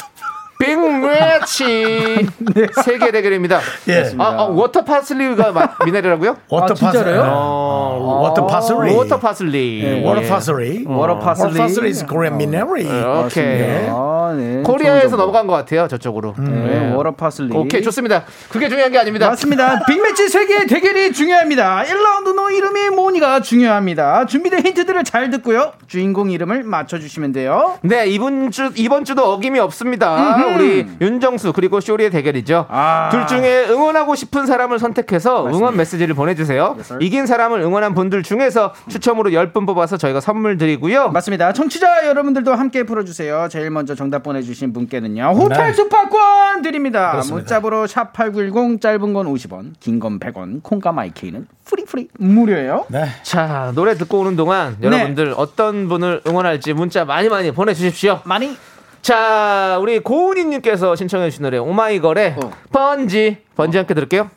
[0.62, 2.28] 빅매치
[2.84, 3.60] 세계 대결입니다.
[3.88, 4.12] 예.
[4.18, 6.36] 아, 아, water parsley가 마- 미나리라고요?
[6.48, 6.76] water 아?
[6.80, 7.18] parsley.
[7.18, 8.94] 어, water parsley.
[8.94, 9.82] water parsley.
[9.82, 10.28] 네, water 예.
[10.28, 10.84] parsley.
[10.86, 11.46] water parsley.
[11.50, 12.86] water parsley is Korean 미나리.
[13.26, 13.88] 오케이.
[14.32, 14.62] 아, 네.
[14.62, 15.16] 코리아에서.
[15.16, 15.88] 넘어간 것 같아요.
[15.88, 16.34] 저쪽으로.
[16.38, 16.94] 네, 예.
[16.94, 17.54] water parsley.
[17.56, 18.24] 오케이, 좋습니다.
[18.48, 19.28] 그게 중요한 게 아닙니다.
[19.28, 19.84] 맞습니다.
[19.86, 21.84] 빅매치 세계 대결이 중요합니다.
[21.84, 24.26] 1라운드 너 이름이 뭐니가 중요합니다.
[24.26, 25.72] 준비된 힌트들을 잘 듣고요.
[25.86, 27.78] 주인공 이름을 맞춰주시면 돼요.
[27.82, 30.36] 네, 이번 주 이번 주도 어김이 없습니다.
[30.54, 32.66] 우리 윤정수 그리고 쇼리의 대결이죠.
[32.68, 33.08] 아.
[33.10, 36.76] 둘 중에 응원하고 싶은 사람을 선택해서 응원 메시지를 보내주세요.
[37.00, 41.10] 이긴 사람을 응원한 분들 중에서 추첨으로 10분 뽑아서 저희가 선물 드리고요.
[41.10, 41.52] 맞습니다.
[41.52, 43.48] 청취자 여러분들도 함께 풀어주세요.
[43.50, 45.22] 제일 먼저 정답 보내주신 분께는요.
[45.36, 45.72] 호텔 네.
[45.72, 47.10] 숙박권 드립니다.
[47.12, 47.36] 그렇습니다.
[47.40, 52.86] 문자번호 샵8910 짧은 건 50원, 긴 건 100원, 콩과 마이케이는 free free 무료예요.
[52.88, 53.06] 네.
[53.22, 58.20] 자, 노래 듣고 오는 동안 여러분들 어떤 분을 응원할지 문자 많이 많이 보내주십시오.
[58.24, 58.56] 많이
[59.02, 62.52] 자, 우리 고은희님께서 신청해 주신 노래 오마이걸의 어.
[62.72, 64.30] 번지 번지 함께 들을게요.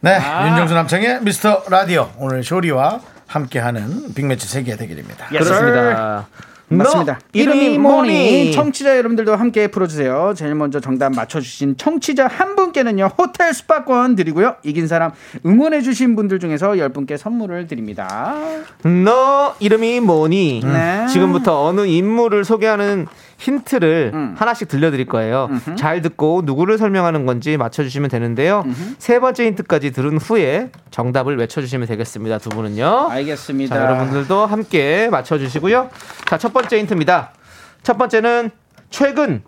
[0.00, 0.14] 네.
[0.16, 0.48] 아.
[0.48, 2.08] 윤정수 남창의 미스터 라디오.
[2.18, 5.26] 오늘 쇼리와 함께하는 빅매치 세계 대결입니다.
[5.26, 6.26] 그렇습니다.
[6.68, 7.14] 맞습니다.
[7.14, 8.52] 너 이름이 뭐니?
[8.52, 10.34] 청취자 여러분들도 함께 풀어주세요.
[10.36, 14.56] 제일 먼저 정답 맞춰주신 청취자 한 분께는요 호텔 숙박권 드리고요.
[14.62, 15.12] 이긴 사람
[15.46, 18.36] 응원해주신 분들 중에서 10분께 선물을 드립니다.
[18.82, 20.62] 너 이름이 뭐니?
[20.64, 21.06] 네.
[21.08, 23.06] 지금부터 어느 인물을 소개하는
[23.38, 24.34] 힌트를 음.
[24.36, 25.48] 하나씩 들려드릴 거예요.
[25.76, 28.64] 잘 듣고 누구를 설명하는 건지 맞춰주시면 되는데요.
[28.98, 32.38] 세 번째 힌트까지 들은 후에 정답을 외쳐주시면 되겠습니다.
[32.38, 33.08] 두 분은요.
[33.10, 33.74] 알겠습니다.
[33.74, 35.88] 자, 여러분들도 함께 맞춰주시고요.
[36.26, 37.32] 자, 첫 번째 힌트입니다.
[37.82, 38.50] 첫 번째는
[38.90, 39.42] 최근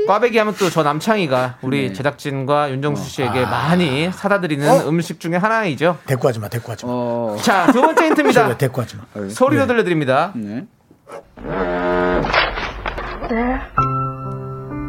[0.07, 1.93] 꽈배기 하면 또 저 남창희가 우리 네.
[1.93, 3.51] 제작진과 윤정수 씨에게 아.
[3.51, 4.89] 많이 사다 드리는 어?
[4.89, 5.99] 음식 중에 하나이죠.
[6.07, 6.93] 대꾸 하지 마, 대꾸 하지 마.
[6.95, 7.37] 어.
[7.43, 8.43] 자, 두 번째 힌트입니다.
[8.43, 9.03] 쇼리야, 대꾸 하지 마.
[9.29, 10.33] 소리로 들려드립니다.
[10.37, 10.65] 네.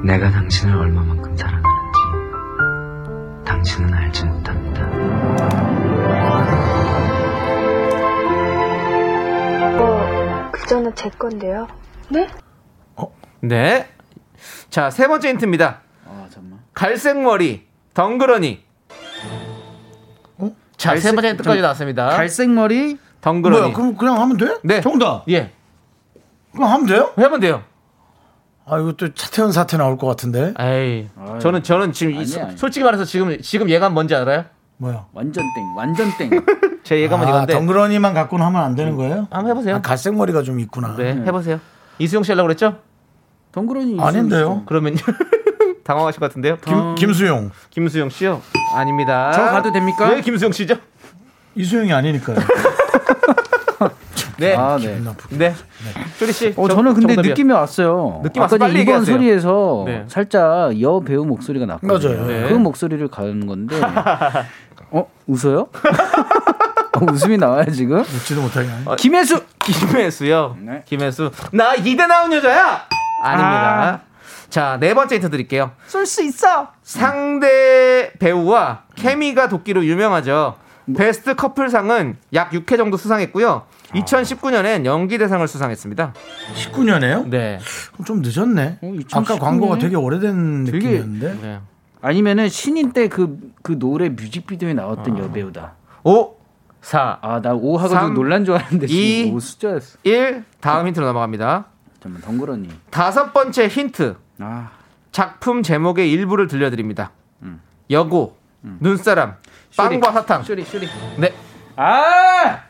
[0.03, 1.99] 내가 당신을 얼마만큼 사랑하는지
[3.45, 4.70] 당신은 알지 못합니다.
[10.71, 11.67] 그 전에 제 건데요.
[12.07, 12.29] 네?
[13.41, 13.89] 네.
[14.69, 15.81] 자, 세 번째 힌트입니다.
[16.05, 16.61] 아 잠만.
[16.73, 18.63] 갈색 머리, 덩그러니.
[20.77, 22.07] 자, 세 갈색- 번째 힌트까지 좀- 나왔습니다.
[22.11, 22.97] 갈색 머리.
[23.19, 23.61] 덩그러니.
[23.63, 24.55] 뭐야, 그럼 그냥 하면 돼?
[24.63, 24.79] 네.
[24.79, 25.25] 정답.
[25.29, 25.51] 예.
[26.53, 27.11] 그럼 하면 돼요?
[27.17, 27.63] 하면 돼요.
[28.65, 30.53] 아, 이거 또 차태현 사태 나올 것 같은데.
[30.57, 31.09] 에이.
[31.41, 32.55] 저는 저는 지금 이 아니야, 소- 아니야.
[32.55, 34.45] 솔직히 말해서 지금 지금 예감 뭔지 알아요?
[34.81, 35.05] 뭐야?
[35.13, 35.63] 완전 땡.
[35.77, 36.31] 완전 땡.
[36.83, 37.53] 제 예감은 아, 이건데.
[37.53, 39.27] 덩그러니만 갖고는 하면 안 되는 거예요?
[39.29, 39.75] 한번 해보세요.
[39.75, 40.95] 아, 갈색 머리가 좀 있구나.
[40.97, 41.59] 네, 해보세요.
[41.99, 42.77] 이수영 씨 하려고 그랬죠?
[43.51, 43.97] 덩그러니.
[44.01, 44.63] 아닌데요.
[44.65, 44.95] 그러면
[45.85, 46.57] 당황하실 것 같은데요.
[46.65, 47.51] 김, 김수용.
[47.69, 48.41] 김수영 씨요?
[48.75, 49.31] 아닙니다.
[49.33, 50.09] 저 가도 됩니까?
[50.09, 50.75] 왜 김수영 씨죠?
[51.53, 52.37] 이수용이 아니니까요.
[54.39, 54.55] 네.
[54.55, 54.99] 아 네.
[55.29, 55.53] 네.
[56.17, 56.53] 쇼리 씨.
[56.57, 57.31] 어 정- 저는 근데 정답이요.
[57.33, 58.21] 느낌이 왔어요.
[58.23, 58.57] 느낌 왔어.
[58.57, 59.05] 빨리 이번.
[59.05, 60.05] 소리에서 네.
[60.07, 62.15] 살짝 여 배우 목소리가 났거든요.
[62.17, 62.25] 맞아요.
[62.25, 62.49] 네.
[62.49, 63.79] 그 목소리를 가는 건데
[64.91, 65.67] 어 웃어요?
[66.97, 67.99] 어, 웃음이 나와요 지금?
[68.01, 68.67] 웃지도 못하게.
[68.67, 68.95] 하네.
[68.97, 70.57] 김혜수 김혜수요.
[70.59, 70.83] 네.
[70.85, 71.31] 김혜수.
[71.53, 72.81] 나 이대 나온 여자야.
[73.23, 74.01] 아닙니다.
[74.49, 75.71] 자, 네 번째 힌트 드릴게요.
[75.87, 76.69] 쏠 수 있어.
[76.83, 80.57] 상대 배우와 케미가 도끼로 유명하죠.
[80.97, 83.63] 베스트 커플상은 약 6회 정도 수상했고요.
[83.93, 86.13] 2019년엔 연기 대상을 수상했습니다.
[86.55, 87.29] 19년에요?
[87.29, 87.59] 네.
[88.05, 88.79] 좀 늦었네.
[88.81, 89.81] 어, 2019 아까 광고가 네.
[89.81, 91.37] 되게 오래된 되게- 느낌이었는데.
[91.41, 91.59] 네.
[92.01, 95.73] 아니면은 신인 때 그 그 노래 뮤직비디오에 나왔던 여배우다.
[96.03, 96.35] 5,
[96.81, 99.99] 4, 아나오 하고 삼, 놀란 줄 알았는데 이, 지금 오 숫자였어.
[100.03, 100.43] 1.
[100.59, 101.65] 다음 힌트로 넘어갑니다.
[102.01, 102.69] 잠깐만 덩그러니.
[102.89, 104.15] 다섯 번째 힌트.
[104.39, 104.71] 아
[105.11, 107.11] 작품 제목의 일부를 들려드립니다.
[107.91, 109.35] 여고, 눈사람,
[109.75, 110.43] 빵과 사탕.
[110.43, 110.87] 쇼리 쇼리.
[111.17, 111.33] 네.
[111.75, 112.61] 아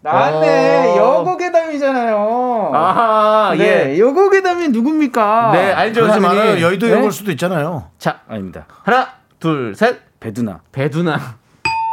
[0.00, 0.96] 나왔네 어.
[0.96, 2.70] 여고괴담이잖아요.
[2.72, 3.84] 아하, 예.
[3.84, 5.50] 네 여고괴담이 누굽니까?
[5.52, 6.60] 네, 알죠, 그러지 말아요.
[6.60, 6.92] 여의도 네?
[6.92, 7.90] 역올 수도 있잖아요.
[7.98, 8.66] 자, 아닙니다.
[8.84, 9.08] 하나,
[9.40, 9.98] 둘, 셋.
[10.20, 10.60] 배두나.
[10.72, 11.18] 배두나.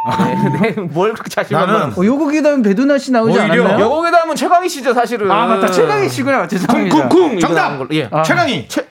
[0.62, 1.80] 네, 네, 뭘 그렇게 자신만만.
[1.80, 3.86] 나는 어, 여고괴담 배두나 씨 나오지 오히려 않았나요?
[3.86, 5.30] 여고에 담은 최강희 씨죠, 사실은.
[5.32, 7.10] 아 맞다 최강희 씨구나 죄송합니다.
[7.10, 7.92] 쿵쿵쿵 정답!
[7.92, 8.08] 예.
[8.12, 8.22] 아.
[8.22, 8.68] 최강희.
[8.68, 8.86] 최...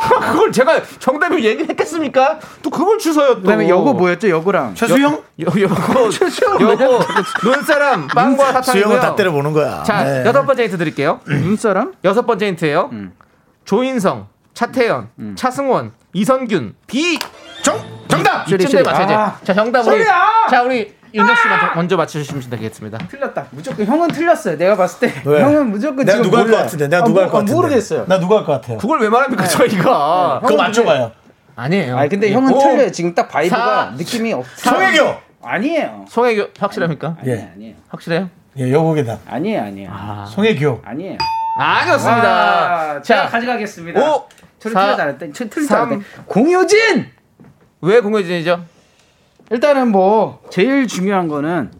[0.32, 2.38] 그걸 제가 정답을 얘기했겠습니까?
[2.62, 3.42] 또 그걸 주서요 또.
[3.42, 4.74] 그다음에 여고 뭐였죠 여고랑.
[4.74, 5.12] 최수영?
[5.12, 5.60] 여, 여고
[6.60, 6.98] 여고
[7.44, 8.72] 눈사람 빵과 사탕이고요.
[8.72, 9.82] 수영은 다 때려 보는 거야.
[9.82, 10.24] 자 네.
[10.24, 11.20] 여섯 번째 힌트 드릴게요.
[11.28, 11.92] 눈사람?
[12.04, 12.90] 여섯 번째 힌트예요.
[13.64, 17.18] 조인성, 차태현, 차승원, 이선균, 비.
[17.62, 17.78] 정,
[18.08, 18.48] 정답!
[18.50, 18.82] 이쯤.
[18.82, 19.14] 맞춰야죠.
[19.14, 19.36] 아.
[19.44, 20.02] 자 정답 우리!
[20.04, 22.98] 자 우리 윤정 씨만 먼저 맞춰주시면 되겠습니다.
[23.08, 23.46] 틀렸다.
[23.50, 24.56] 무조건 형은 틀렸어요.
[24.56, 25.40] 내가 봤을 때 왜?
[25.42, 26.56] 형은 무조건 내가 누가 할 것.
[26.56, 26.88] 같은데?
[26.88, 27.54] 내가 아, 누가 할 뭐- 것 같은데?
[27.54, 28.04] 모르겠어요.
[28.06, 28.78] 나 누가 할 것 같아요?
[28.78, 30.40] 그걸 왜 말합니까 저희가?
[30.44, 31.12] 그거 맞춰봐요.
[31.56, 31.98] 아니에요.
[31.98, 32.92] 아니 근데 형은 오, 틀려요.
[32.92, 34.46] 지금 딱 vibe가 사, 느낌이 없.
[34.56, 35.14] 송혜교!
[35.42, 36.04] 아니에요.
[36.08, 37.16] 송혜교 확실합니까?
[37.26, 37.50] 예.
[37.54, 37.74] 아니에요.
[37.88, 38.30] 확실해요?
[38.58, 39.18] 예, 여고기다.
[39.26, 39.62] 아니에요.
[39.62, 40.24] 아니에요.
[40.28, 40.82] 송혜교.
[40.84, 41.18] 아니에요.
[41.58, 42.28] 아니었습니다.
[42.28, 44.00] 아, 제가 자, 가져가겠습니다.
[44.00, 44.26] 오,
[44.58, 45.30] 저를 틀리지 않았대.
[45.32, 45.88] 틀리지 삼.
[45.92, 46.04] 않았대.
[46.26, 47.06] 공효진.
[47.82, 48.64] 왜 공효진이죠?
[49.50, 51.70] 일단은 뭐 제일 중요한 거는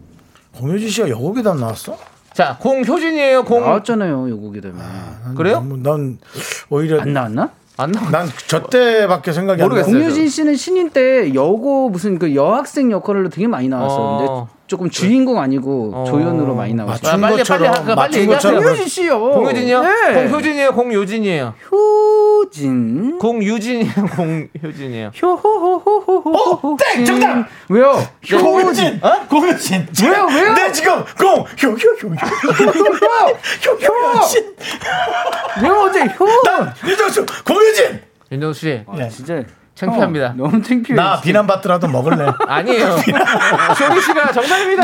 [0.57, 1.97] 공효진 씨가 여고기다 나왔어?
[2.33, 3.43] 자, 공효진이에요.
[3.43, 4.29] 공 나왔잖아요.
[4.29, 5.35] 요곡이라면.
[5.35, 5.65] 그래요?
[5.67, 6.17] 난, 난
[6.69, 7.49] 오히려 안 나왔나?
[7.77, 8.09] 안 나와.
[8.09, 9.73] 난저 때밖에 생각이 안 나.
[9.73, 9.97] 모르겠어요.
[9.97, 14.49] 공효진 씨는 신인 때 여고 무슨 그 여학생 역할로 되게 많이 나왔었는데 어.
[14.71, 16.05] 조금 주인공 아니고 어.
[16.05, 17.17] 조연으로 많이 나왔어요.
[17.17, 18.27] 맞춘 빨리, 빨리, 빨리 맞춘 얘기하세요.
[18.29, 19.19] 것처럼 공효진 씨요.
[19.19, 19.81] 공효진이요?
[19.81, 20.13] 네.
[20.13, 20.71] 공효진이에요.
[20.73, 21.53] 공효진이에요.
[21.69, 23.19] 효진.
[23.19, 23.91] 공유진이에요.
[24.15, 25.11] 공효진이에요.
[25.21, 26.31] 효호호호호호.
[26.33, 26.77] 어?
[26.77, 27.03] 땡!
[27.03, 27.49] 정답!
[27.67, 28.01] 왜요?
[28.29, 29.01] 공효진!
[29.03, 29.27] 어?
[29.27, 29.87] 공효진!
[30.03, 30.27] 왜요?
[30.27, 30.53] 왜요?
[30.53, 31.39] 내 지금 공!
[31.39, 32.15] 효, 효, 효, 효,
[33.67, 34.55] 효, 효효진!
[35.61, 36.25] 왜요 어제 효?
[36.45, 37.25] 난 윤정수!
[37.45, 37.99] 공효진!
[38.31, 39.09] 윤정수 씨, 예.
[39.09, 39.43] 진짜
[39.75, 40.27] 창피합니다.
[40.27, 40.95] 어, 너무 창피해.
[40.95, 42.27] 나 비난받더라도 먹을래.
[42.47, 42.97] 아니에요.
[43.77, 44.83] 쇼리 씨가 정답입니다.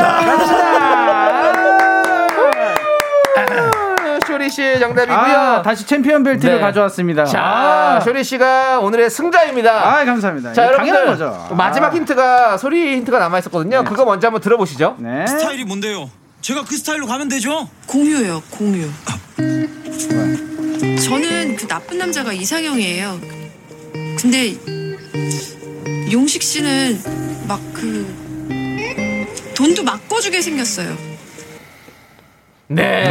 [3.36, 5.16] 아, 쇼리 씨 정답이고요.
[5.18, 6.60] 아, 다시 챔피언 벨트를 네.
[6.60, 7.24] 가져왔습니다.
[7.24, 9.70] 자, 아, 쇼리 씨가 오늘의 승자입니다.
[9.98, 10.52] 아, 감사합니다.
[10.52, 11.48] 자, 여러분들 거죠.
[11.56, 11.94] 마지막 아.
[11.96, 13.84] 힌트가 소리 힌트가 남아 있었거든요.
[13.84, 14.96] 그거 먼저 한번 들어보시죠.
[14.98, 15.26] 네.
[15.26, 16.10] 스타일이 뭔데요?
[16.40, 17.68] 제가 그 스타일로 가면 되죠?
[17.86, 18.88] 공유요, 공유.
[21.04, 23.37] 저는 그 나쁜 남자가 이상형이에요.
[24.20, 24.54] 근데
[26.12, 26.98] 용식 씨는
[27.46, 28.06] 막 그
[29.56, 30.96] 돈도 막 꿔주게 생겼어요.
[32.68, 33.04] 네.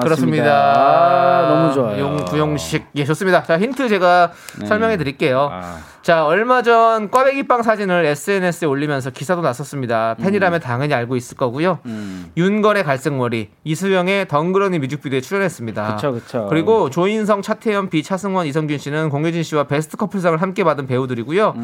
[0.00, 0.52] 그렇습니다.
[0.52, 1.98] 아, 너무 좋아요.
[2.00, 3.42] 용 구용식 예 좋습니다.
[3.44, 4.66] 자 힌트 제가 네.
[4.66, 5.48] 설명해 드릴게요.
[5.52, 5.78] 아.
[6.04, 10.16] 자 얼마 전 꽈배기빵 사진을 SNS에 올리면서 기사도 났었습니다.
[10.20, 11.78] 팬이라면 당연히 알고 있을 거고요.
[11.86, 12.30] 음.
[12.36, 15.94] 윤건의 갈색 머리, 이수영의 덩그러니 뮤직비디오에 출연했습니다.
[15.96, 16.46] 그쵸, 그쵸.
[16.50, 21.54] 그리고 조인성, 차태현, 비, 차승원, 이성균 씨는 공효진 씨와 베스트 커플상을 함께 받은 배우들이고요.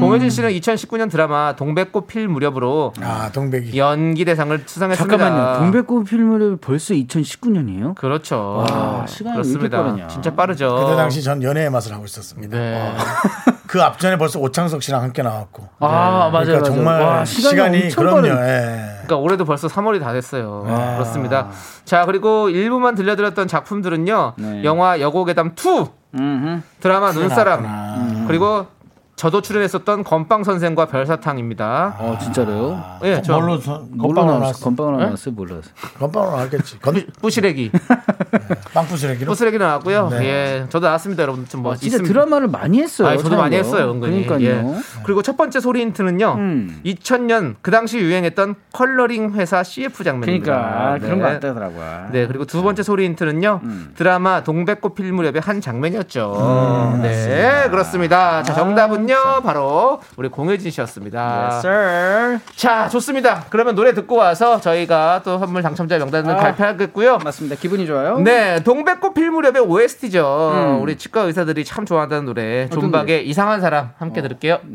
[0.00, 3.76] 공효진 씨는 2019년 드라마 동백꽃 필 무렵으로 아, 동백이.
[3.76, 5.18] 연기 대상을 수상했습니다.
[5.18, 5.58] 잠깐만요.
[5.58, 7.96] 동백꽃 필름을 벌써 2019년이에요?
[7.96, 8.64] 그렇죠.
[8.66, 10.08] 와, 시간이 그렇습니다.
[10.08, 10.74] 진짜 빠르죠.
[10.74, 12.56] 그때 당시 전 연애의 맛을 하고 있었습니다.
[12.56, 12.94] 네.
[13.74, 15.68] 그 앞전에 벌써 오창석 씨랑 함께 나왔고.
[15.80, 16.44] 아, 맞아요.
[16.46, 16.62] 그러니까 맞아요.
[16.62, 18.20] 정말 와, 시간이, 시간이, 엄청 그럼요.
[18.20, 18.48] 빠른.
[18.48, 18.84] 예.
[19.02, 20.64] 그러니까 올해도 벌써 3월이 다 됐어요.
[20.68, 20.94] 아.
[20.94, 21.48] 그렇습니다.
[21.84, 24.34] 자, 그리고 일부만 들려드렸던 작품들은요.
[24.36, 24.62] 네.
[24.62, 26.60] 영화 여고괴담 2, 음흠.
[26.78, 28.26] 드라마 눈사람, 나왔구나.
[28.28, 28.66] 그리고
[29.16, 31.96] 저도 출연했었던 건빵 선생과 별사탕입니다.
[31.98, 32.82] 어, 진짜로요?
[33.04, 34.40] 예, 저 뭘로 선- 뭘로 건빵으로 나왔어?
[34.40, 34.64] 나왔어?
[34.64, 35.04] 건빵으로 네?
[35.04, 35.34] 나왔어요?
[35.34, 35.74] 몰랐어요.
[36.00, 36.78] 건빵으로 나왔겠지.
[36.80, 37.70] 건, 뿌시래기,
[38.74, 39.30] 빵부스레기로.
[39.30, 40.08] 뿌시래기 나왔고요.
[40.10, 40.24] 네.
[40.24, 41.46] 예, 저도 나왔습니다, 여러분.
[41.46, 43.08] 좀뭐 아, 진짜 드라마를 많이 했어요.
[43.08, 44.26] 아, 저도 많이 했어요, 은근히.
[44.26, 44.72] 그러니까요.
[44.74, 44.74] 예.
[45.04, 46.34] 그리고 첫 번째 소리 힌트는요.
[46.36, 46.80] 음.
[46.84, 50.44] 2000년 그 당시 유행했던 컬러링 회사 CF 장면입니다.
[50.44, 51.34] 그러니까 아, 그런 거 네.
[51.34, 52.08] 같더라고요.
[52.10, 53.60] 네, 그리고 두 번째 소리 힌트는요.
[53.62, 53.92] 음.
[53.94, 56.98] 드라마 동백꽃 필 무렵의 한 장면이었죠.
[57.02, 58.42] 네, 그렇습니다.
[58.42, 59.40] 자, 정답은 요.
[59.42, 61.50] 바로 우리 공효진 씨였습니다.
[61.50, 62.38] Yes, sir.
[62.56, 63.44] 자, 좋습니다.
[63.50, 66.36] 그러면 노래 듣고 와서 저희가 또 선물 당첨자 명단을 아.
[66.36, 67.18] 발표하겠고요.
[67.18, 67.56] 맞습니다.
[67.56, 68.18] 기분이 좋아요.
[68.18, 70.52] 네, 동백꽃 필 무렵의 OST죠.
[70.54, 70.82] 음.
[70.82, 72.68] 우리 치과 의사들이 참 좋아한다는 노래.
[72.70, 74.58] 존박의 이상한 사람 함께 들을게요.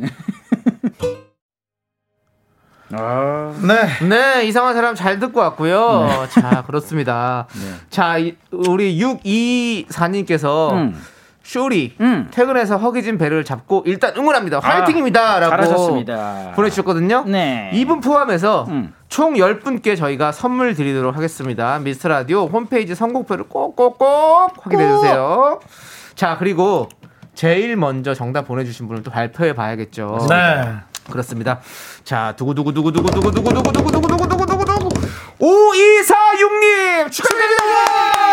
[2.92, 4.08] 아, 네.
[4.08, 6.26] 네, 이상한 사람 잘 듣고 왔고요.
[6.32, 7.46] 자, 그렇습니다.
[7.92, 11.00] 자, 이- 우리 624님께서 음.
[11.50, 12.28] 쇼리 음.
[12.30, 14.60] 퇴근해서 허기진 배를 잡고 일단 응원합니다.
[14.60, 15.40] 화이팅입니다.
[15.40, 16.52] 라고 잘하셨습니다.
[16.56, 17.24] 보내주셨거든요.
[17.26, 17.72] 네.
[17.74, 18.94] 이분 포함해서 음.
[19.08, 21.80] 총 10분께 저희가 선물 드리도록 하겠습니다.
[21.80, 25.60] 미스터 라디오 홈페이지 선곡표를 꼭꼭꼭 확인해 주세요.
[26.14, 26.88] 자, 그리고
[27.34, 30.28] 제일 먼저 정답 보내 주신 분을 또 발표해 봐야겠죠.
[30.30, 30.76] 네.
[31.10, 31.62] 그렇습니다.
[32.04, 34.90] 자, 두구두구두구두구두구두구두구두구두구두구두구두구
[35.40, 38.29] 5246님 축하드립니다.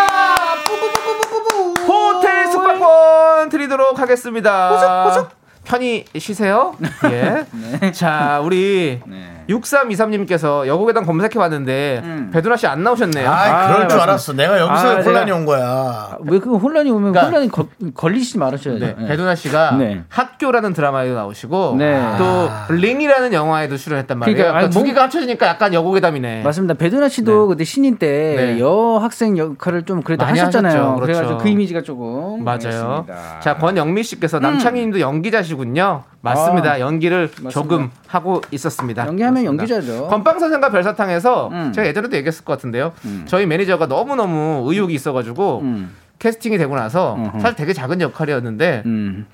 [3.66, 5.28] 드리도록 하겠습니다.
[5.64, 6.76] 편히 쉬세요.
[7.10, 7.90] 예.
[7.92, 9.00] 자, 우리
[9.48, 13.28] 6323님께서 여고괴당 검색해 봤는데 배두나 씨 안 나오셨네요.
[13.28, 14.02] 아, 그럴 줄 맞습니다.
[14.02, 14.32] 알았어.
[14.32, 16.18] 내가 여기서 아, 혼란이 제가- 온 거야.
[16.24, 18.84] 왜 그 혼란이 오면 그러니까- 혼란이 거- 걸리시지 말으셔야죠.
[18.84, 19.06] 네, 네.
[19.08, 20.02] 배두나 씨가 네.
[20.08, 22.00] 학교라는 드라마에도 나오시고 네.
[22.18, 24.36] 또 링이라는 영화에도 출연했단 말이에요.
[24.36, 26.42] 그러니까, 그러니까, 두 뭐- 개가 합쳐지니까 약간 여고괴담이네.
[26.42, 26.74] 맞습니다.
[26.74, 28.60] 배두나 씨도 그때 신인 때 네.
[28.60, 30.72] 여학생 역할을 좀 그래도 하셨잖아요.
[30.72, 30.94] 하셨죠.
[30.96, 31.00] 그렇죠.
[31.20, 32.58] 그래가지고 그 이미지가 조금 맞아요.
[33.06, 33.40] 있습니다.
[33.40, 36.04] 자, 권영미 씨께서 남창희님도 연기자시군요.
[36.20, 36.72] 맞습니다.
[36.72, 37.50] 아, 연기를 맞습니다.
[37.50, 39.06] 조금 하고 있었습니다.
[39.06, 39.74] 연기하면 그렇습니다.
[39.74, 40.08] 연기자죠.
[40.08, 41.72] 건빵 선생과 별사탕에서 음.
[41.74, 42.92] 제가 예전에도 얘기했을 것 같은데요.
[43.26, 45.94] 저희 매니저가 너무 너무 의욕이 있어가지고 음.
[46.18, 47.40] 캐스팅이 되고 나서 어허.
[47.40, 49.26] 사실 되게 작은 역할이었는데 음.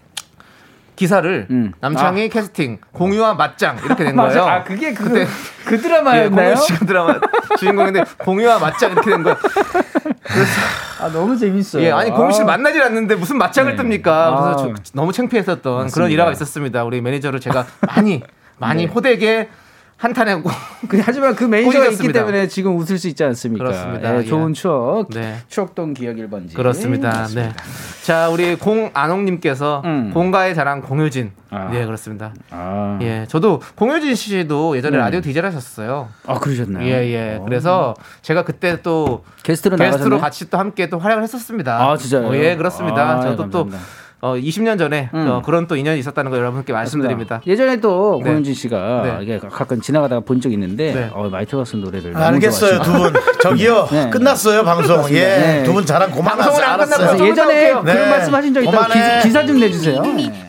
[0.94, 1.72] 기사를 음.
[1.80, 4.14] 남창희 캐스팅 공유와 맞짱 이렇게 된.
[4.16, 4.44] 거예요.
[4.44, 5.26] 아 그게 그, 그때
[5.64, 6.54] 그 예, 드라마였나요?
[6.54, 7.14] 공유 씨가 드라마
[7.58, 9.36] 주인공인데 공유와 맞짱 이렇게 된 거예요.
[11.00, 11.82] 아 너무 재밌어요.
[11.82, 12.52] 예, 아니 공유 씨를 아.
[12.56, 13.82] 만나질 않는데 무슨 맞짱을 네.
[14.02, 14.54] 뜨 아.
[14.54, 16.08] 그래서 저- 너무 창피했었던 그런 맞습니다.
[16.10, 16.84] 일화가 있었습니다.
[16.84, 18.22] 우리 매니저를 제가 많이
[18.58, 18.92] 많이 네.
[18.92, 19.48] 호되게
[20.02, 20.50] 한탄하고
[20.88, 22.18] 그, 하지만 그 매니저가 있기 꾸짖었습니다.
[22.18, 23.64] 때문에 지금 웃을 수 있지 않습니까?
[23.64, 24.18] 그렇습니다.
[24.18, 24.52] 예, 좋은 예.
[24.52, 25.36] 추억, 네.
[25.46, 26.54] 추억동 기억 1번지.
[26.54, 27.28] 그렇습니다.
[27.28, 27.52] 네.
[28.02, 30.10] 자, 우리 공안홍님께서 음.
[30.12, 31.30] 공가의 자랑 공효진.
[31.50, 31.68] 아.
[31.70, 32.34] 네, 그렇습니다.
[32.50, 35.02] 아, 예, 저도 공효진 씨도 예전에 네.
[35.04, 36.08] 라디오 DJ를 하셨어요.
[36.26, 36.84] 아 그러셨나요?
[36.84, 37.40] 예, 예.
[37.44, 40.18] 그래서 제가 그때 또 게스트로 게스트로?
[40.18, 41.90] 같이 또 함께 또 활약을 했었습니다.
[41.90, 42.26] 아, 진짜요?
[42.26, 43.18] 어, 예, 그렇습니다.
[43.18, 44.01] 아, 저도 또 감사합니다.
[44.24, 45.26] 어, 20년 전에 음.
[45.28, 47.40] 어, 그런 또 인연이 있었다는 거 여러분께 말씀드립니다.
[47.44, 48.30] 예전에 또 네.
[48.30, 49.18] 공효진 씨가 네.
[49.22, 51.10] 이게 가끔 지나가다가 본 적이 있는데 네.
[51.12, 52.92] 어, 마이티 마우스 노래를 너무 알겠어요, 두.
[52.92, 53.12] 분.
[53.42, 54.10] 저기요, 네.
[54.10, 55.10] 끝났어요, 방송.
[55.10, 55.62] 예, 네.
[55.64, 56.64] 두분 자랑 고만하세요.
[56.64, 57.16] 알았어요.
[57.16, 57.70] 좀 예전에.
[57.72, 58.10] 그런 네.
[58.10, 59.16] 말씀하신 적 있다고 그만해.
[59.16, 60.02] 기사, 기사 좀 내주세요.
[60.02, 60.48] 네.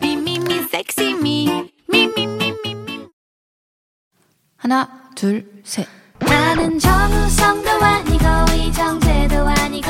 [4.58, 5.88] 하나, 둘, 셋.
[6.20, 9.88] 나는 정우성도 아니고 이정재도 아니고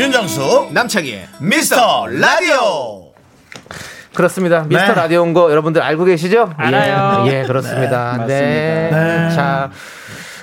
[0.00, 3.10] 윤정수, 남창희의 미스터 라디오.
[4.14, 4.64] 그렇습니다.
[4.66, 4.94] 미스터 네.
[4.94, 6.52] 라디오인 거 여러분들 알고 계시죠?
[6.56, 7.24] 알아요.
[7.26, 8.24] 예, 예, 그렇습니다.
[8.26, 8.88] 네, 네.
[8.90, 9.28] 맞습니다.
[9.36, 9.70] 자,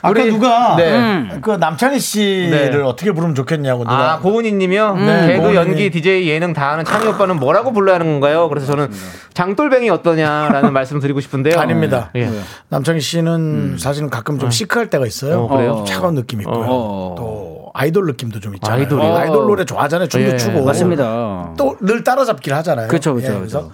[0.03, 1.39] 아까 우리- 누가 네.
[1.41, 2.77] 그 남창희 씨를 네.
[2.83, 4.95] 어떻게 부르면 좋겠냐고 누가 아, 고은희 님이요?
[4.95, 5.91] 네, 개그, 고은희 연기, 님.
[5.91, 8.47] DJ, 예능 다 하는 창희 오빠는 뭐라고 불러야 하는 건가요?
[8.49, 8.91] 그래서 저는
[9.33, 11.59] 장돌뱅이 어떠냐라는 말씀 드리고 싶은데요.
[11.59, 12.11] 아닙니다.
[12.15, 12.29] 예.
[12.69, 15.41] 남창희 씨는 사실은 가끔 좀 시크할 때가 있어요.
[15.45, 15.83] 어, 그래요?
[15.87, 16.63] 차가운 느낌 있고요.
[16.69, 17.15] 어.
[17.17, 18.81] 또 아이돌 느낌도 좀 있잖아요.
[18.81, 19.15] 아이돌이요?
[19.15, 20.07] 아이돌 노래 좋아하잖아요.
[20.07, 20.65] 춤도 예, 추고.
[20.65, 21.53] 맞습니다.
[21.57, 22.87] 또 늘 따라잡기를 하잖아요.
[22.87, 23.71] 그쵸, 그쵸, 예, 그래서 그쵸.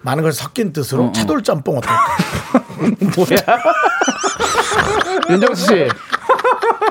[0.00, 2.16] 많은 걸 섞인 뜻으로 어, 차돌 짬뽕 어떨까?
[5.30, 5.88] 윤정수 씨.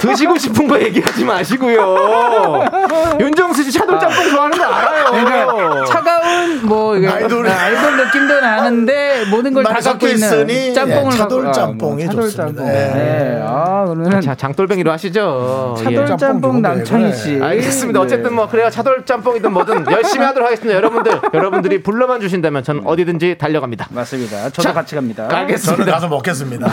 [0.02, 2.66] 드시고 싶은 거 얘기하지 마시고요.
[3.20, 5.06] 윤정수 씨 차돌 짬뽕 좋아하는 거 알아요.
[5.12, 7.47] 그러니까 차가운 뭐 아이돌.
[7.47, 12.45] 아이돌, 느낌도 나는데 모든 걸 다 갖고 있는 짬뽕을 예, 차돌 아, 짬뽕이 차돌 좋습니다.
[12.64, 12.68] 짬뽕.
[12.68, 12.72] 예.
[12.72, 13.41] 네.
[13.45, 15.76] 아 그러면 자, 장돌뱅이로 하시죠.
[15.78, 16.06] 차돌 예.
[16.06, 17.14] 짬뽕 짬뽕 남창희 그래.
[17.16, 17.39] 씨.
[17.41, 17.99] 알겠습니다.
[17.99, 18.06] 네.
[18.06, 18.70] 어쨌든 뭐 그래요.
[18.70, 20.76] 차돌 짬뽕이든 뭐든 열심히 하도록 하겠습니다.
[20.76, 23.88] 여러분들, 여러분들이 불러만 주신다면 저는 어디든지 달려갑니다.
[23.91, 24.43] 맞습니다.
[24.49, 25.24] 저도 자, 같이 갑니다.
[25.28, 25.91] 저는 알겠습니다.
[25.91, 26.68] 가서 먹겠습니다.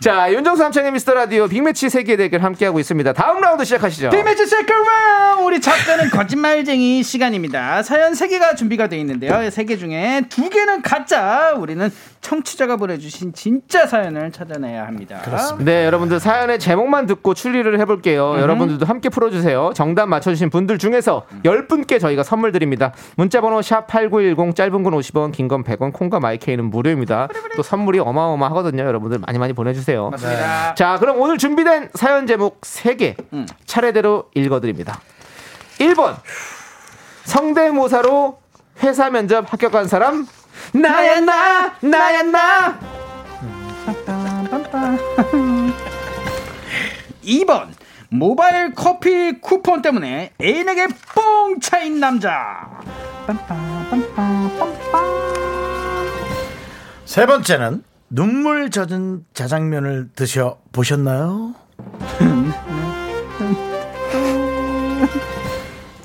[0.00, 3.12] 자, 윤정수 남창희의 미스터 라디오 빅매치 세계 대결 함께하고 있습니다.
[3.12, 4.10] 다음 라운드 시작하시죠.
[4.10, 7.82] big match second round 우리 작가는 거짓말쟁이 시간입니다.
[7.82, 9.32] 사연 3개가 준비가 되어 있는데요.
[9.32, 11.54] 3개 중에 2개는 가짜.
[11.56, 11.90] 우리는
[12.20, 15.20] 청취자가 보내주신 진짜 사연을 찾아내야 합니다.
[15.58, 18.38] 네, 여러분들 사연의 제목만 듣고 추리를 해볼게요.
[18.38, 19.72] 여러분들도 함께 풀어주세요.
[19.74, 22.92] 정답 맞춰주신 분들 중에서 10분께 저희가 선물 드립니다.
[23.16, 27.28] 문자번호 샵8910 짧은 건 50원, 긴 건 100원, 콩과 마이케이는 무료입니다.
[27.56, 28.84] 또 선물이 어마어마하거든요.
[28.84, 30.10] 여러분들 많이 많이 보내주세요.
[30.10, 30.74] 맞습니다.
[30.74, 33.16] 자, 그럼 오늘 준비된 사연 제목 3개
[33.64, 35.00] 차례대로 읽어드립니다.
[35.78, 36.16] 1번
[37.24, 38.38] 성대모사로
[38.82, 40.26] 회사 면접 합격한 사람
[40.72, 42.78] 나야 나 나야 나
[47.24, 47.68] 2번
[48.10, 52.68] 모바일 커피 쿠폰 때문에 애인에게 뽕 차인 남자.
[57.04, 61.54] 세 번째는 눈물 젖은 자장면을 드셔 보셨나요?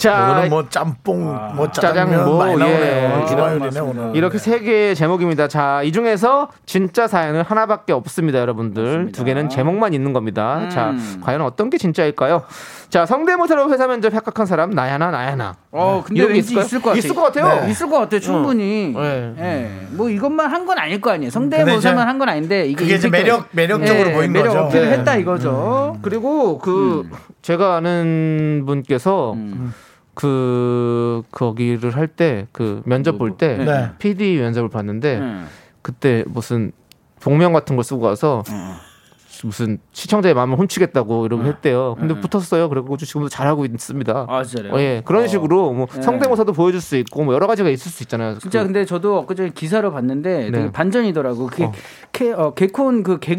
[0.06, 1.26] 자, 오늘 뭐 짬뽕,
[1.56, 3.22] 뭐 짜장 짜장면 뭐, 많이 나오네요.
[3.24, 3.26] 예.
[3.28, 4.16] 주말이네 오늘.
[4.16, 5.47] 이렇게 세 개의 제목입니다.
[5.47, 9.12] 자, 이 중에서 진짜 사연은 하나밖에 없습니다, 여러분들.
[9.14, 10.60] 두 개는 제목만 있는 겁니다.
[10.64, 10.70] 음.
[10.70, 10.93] 자,
[11.24, 12.43] 과연 어떤 게 진짜일까요?
[12.89, 15.56] 자, 성대모사로 회사 면접 합격한 사람 나야나 나야나.
[15.72, 16.66] 어, 근데 이런 게 왠지 있을까요?
[16.66, 16.99] 있을 것 같아요.
[16.99, 17.62] 있을 것 같아요.
[17.66, 17.72] 네.
[17.72, 18.93] 있을 것 같아요, 충분히.
[18.95, 19.34] 네.
[19.39, 19.88] 예.
[19.89, 21.30] 뭐 이것만 한 건 아닐 거 아니에요.
[21.34, 24.60] 근데 성대모사만 한 건 아닌데 이게 그게 이제 매력- 매력적으로 보인 매력 거죠.
[24.66, 24.97] 어필을 네.
[24.97, 25.97] 했다 이거죠.
[26.01, 27.08] 그리고 그
[27.41, 29.74] 제가 아는 분께서 음.
[30.16, 33.89] 그 거기를 할 때 그 면접 볼 때 네.
[33.99, 35.45] PD 면접을 봤는데 음.
[35.82, 36.72] 그때 무슨
[37.20, 38.43] 복면 같은 걸 쓰고 가서
[39.43, 41.95] 무슨 시청자의 마음을 훔치겠다고 이러고 했대요.
[41.99, 42.70] 근데 붙었어요.
[42.70, 44.26] 그리고 지금도 잘하고 있습니다.
[44.30, 44.74] 아, 진짜요?
[44.74, 46.01] 어, 예, 그런 식으로 뭐 네.
[46.01, 48.39] 성대모사도 보여줄 수 있고 뭐 여러 가지가 있을 수 있잖아요.
[48.39, 50.72] 진짜 그- 근데 저도 엊그제 기사를 봤는데 되게 네.
[50.72, 51.47] 반전이더라고.
[51.47, 51.70] 그게
[52.13, 53.36] 개, 어, 개콘 그 네.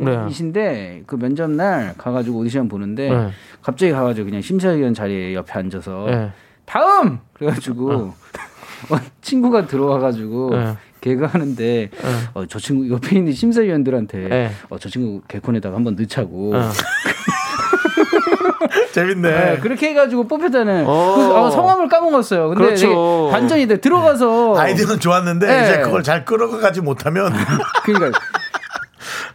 [0.00, 3.28] 개그맨이신데 그 면접 날 가가지고 오디션 보는데 네.
[3.62, 6.30] 갑자기 가가지고 그냥 심사위원 자리에 옆에 앉아서 네.
[6.64, 8.14] 다음 그래가지고 어,
[9.22, 10.76] 친구가 들어와가지고 네.
[11.00, 11.90] 개그 하는데
[12.34, 14.50] 어, 저 친구 옆에 있는 심사위원들한테 네.
[14.68, 16.70] 어, 저 친구 개콘에다가 한번 넣자고 어.
[18.92, 19.30] 재밌네.
[19.30, 21.14] 네, 그렇게 해가지고 뽑혔다는 어.
[21.16, 22.50] 그, 어, 성함을 까먹었어요.
[22.50, 23.28] 근데 그렇죠.
[23.30, 25.62] 반전이 돼 들어가서 아이디어는 좋았는데 네.
[25.62, 27.32] 이제 그걸 잘 끌어가지 못하면
[27.84, 28.18] 그러니까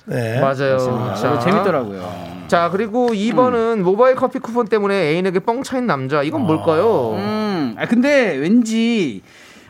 [0.05, 0.39] 네.
[0.39, 1.13] 맞아요.
[1.15, 2.36] 자, 재밌더라고요.
[2.47, 6.23] 자 그리고 2번은 모바일 커피 쿠폰 때문에 애인에게 뻥 차인 남자.
[6.23, 7.13] 이건 뭘까요?
[7.17, 9.21] 음, 아 근데 왠지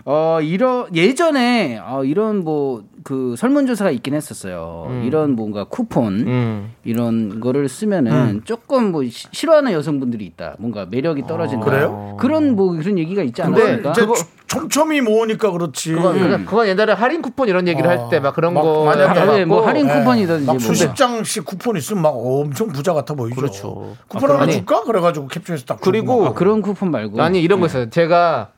[0.05, 4.87] 어 이런 예전에 어 이런 뭐 그 설문조사가 있긴 했었어요.
[4.89, 5.03] 음.
[5.05, 6.71] 이런 뭔가 쿠폰 음.
[6.83, 8.41] 이런 거를 쓰면은 음.
[8.43, 10.57] 조금 뭐 시- 싫어하는 여성분들이 있다.
[10.59, 11.65] 뭔가 매력이 떨어진다.
[11.65, 12.17] 그래요?
[12.19, 13.41] 그런 뭐 그런 얘기가 있지?
[13.93, 14.01] 이제
[14.47, 15.93] 촘촘히 모으니까 그렇지.
[15.93, 19.45] 그건, 그건- 그건 옛날에 할인 쿠폰 이런 얘기를 할때 막 그런 막거 만약에 아, 네,
[19.45, 20.59] 뭐 할인 쿠폰이든지 막 뭐.
[20.59, 23.35] 수십 장씩 쿠폰 있으면 막 엄청 부자 같아 보이죠.
[23.35, 23.95] 그렇죠.
[24.07, 24.83] 쿠폰 아, 하나 아니, 줄까?
[24.83, 25.81] 그래가지고 캡처해서 딱.
[25.81, 26.25] 그리고.
[26.25, 27.71] 아, 그런 쿠폰 말고 아니 이런 거 네.
[27.71, 27.89] 있어요.
[27.89, 28.49] 제가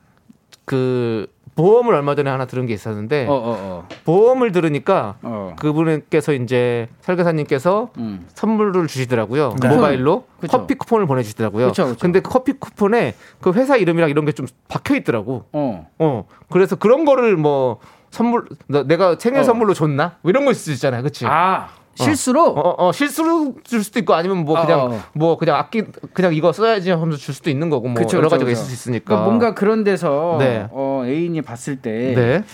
[0.64, 1.26] 그
[1.60, 3.88] 보험을 얼마 전에 하나 들은 게 있었는데 어, 어, 어.
[4.04, 5.54] 보험을 들으니까 어.
[5.58, 8.26] 그분께서 이제 설계사님께서 음.
[8.34, 9.56] 선물을 주시더라고요.
[9.60, 9.68] 네.
[9.68, 10.58] 모바일로 그쵸.
[10.58, 11.68] 커피 쿠폰을 보내주시더라고요.
[11.68, 11.98] 그쵸, 그쵸.
[12.00, 15.44] 근데 그 커피 쿠폰에 그 회사 이름이랑 이런 게 좀 박혀 있더라고.
[15.52, 15.88] 어.
[15.98, 17.78] 어 그래서 그런 거를 뭐
[18.10, 19.44] 선물 너- 내가 생일 어.
[19.44, 21.26] 선물로 줬나 뭐 이런 거 있을 수 있잖아요, 그렇지?
[21.26, 21.68] 아,
[22.04, 25.00] 실수로 어, 어, 실수로 줄 수도 있고 아니면 뭐 어, 그냥 어.
[25.14, 25.82] 뭐 그냥 아끼
[26.12, 28.52] 그냥 이거 써야지 하면서 줄 수도 있는 거고 뭐 그쵸, 여러 가지가 그쵸.
[28.60, 29.04] 있을 수 있으니까.
[29.06, 30.66] 그러니까 뭔가 그런 데서 네.
[30.70, 32.44] 어, 애인이 봤을 때 네.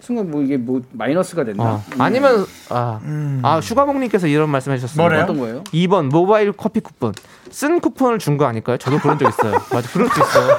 [0.00, 1.64] 순간 뭐 이게 뭐 마이너스가 됐나?
[1.64, 1.82] 어.
[1.98, 3.40] 아니면 아, 음.
[3.42, 5.02] 아 슈가몽님께서 이런 말씀해 주셨습니다.
[5.02, 5.22] 뭐래요?
[5.24, 5.64] 어떤 거예요?
[5.64, 7.12] 2번 모바일 커피 쿠폰
[7.50, 8.76] 쓴 쿠폰을 준 거 아닐까요?
[8.76, 9.54] 저도 그런 적 있어요.
[9.72, 10.56] 맞아, 그럴 수 있어요.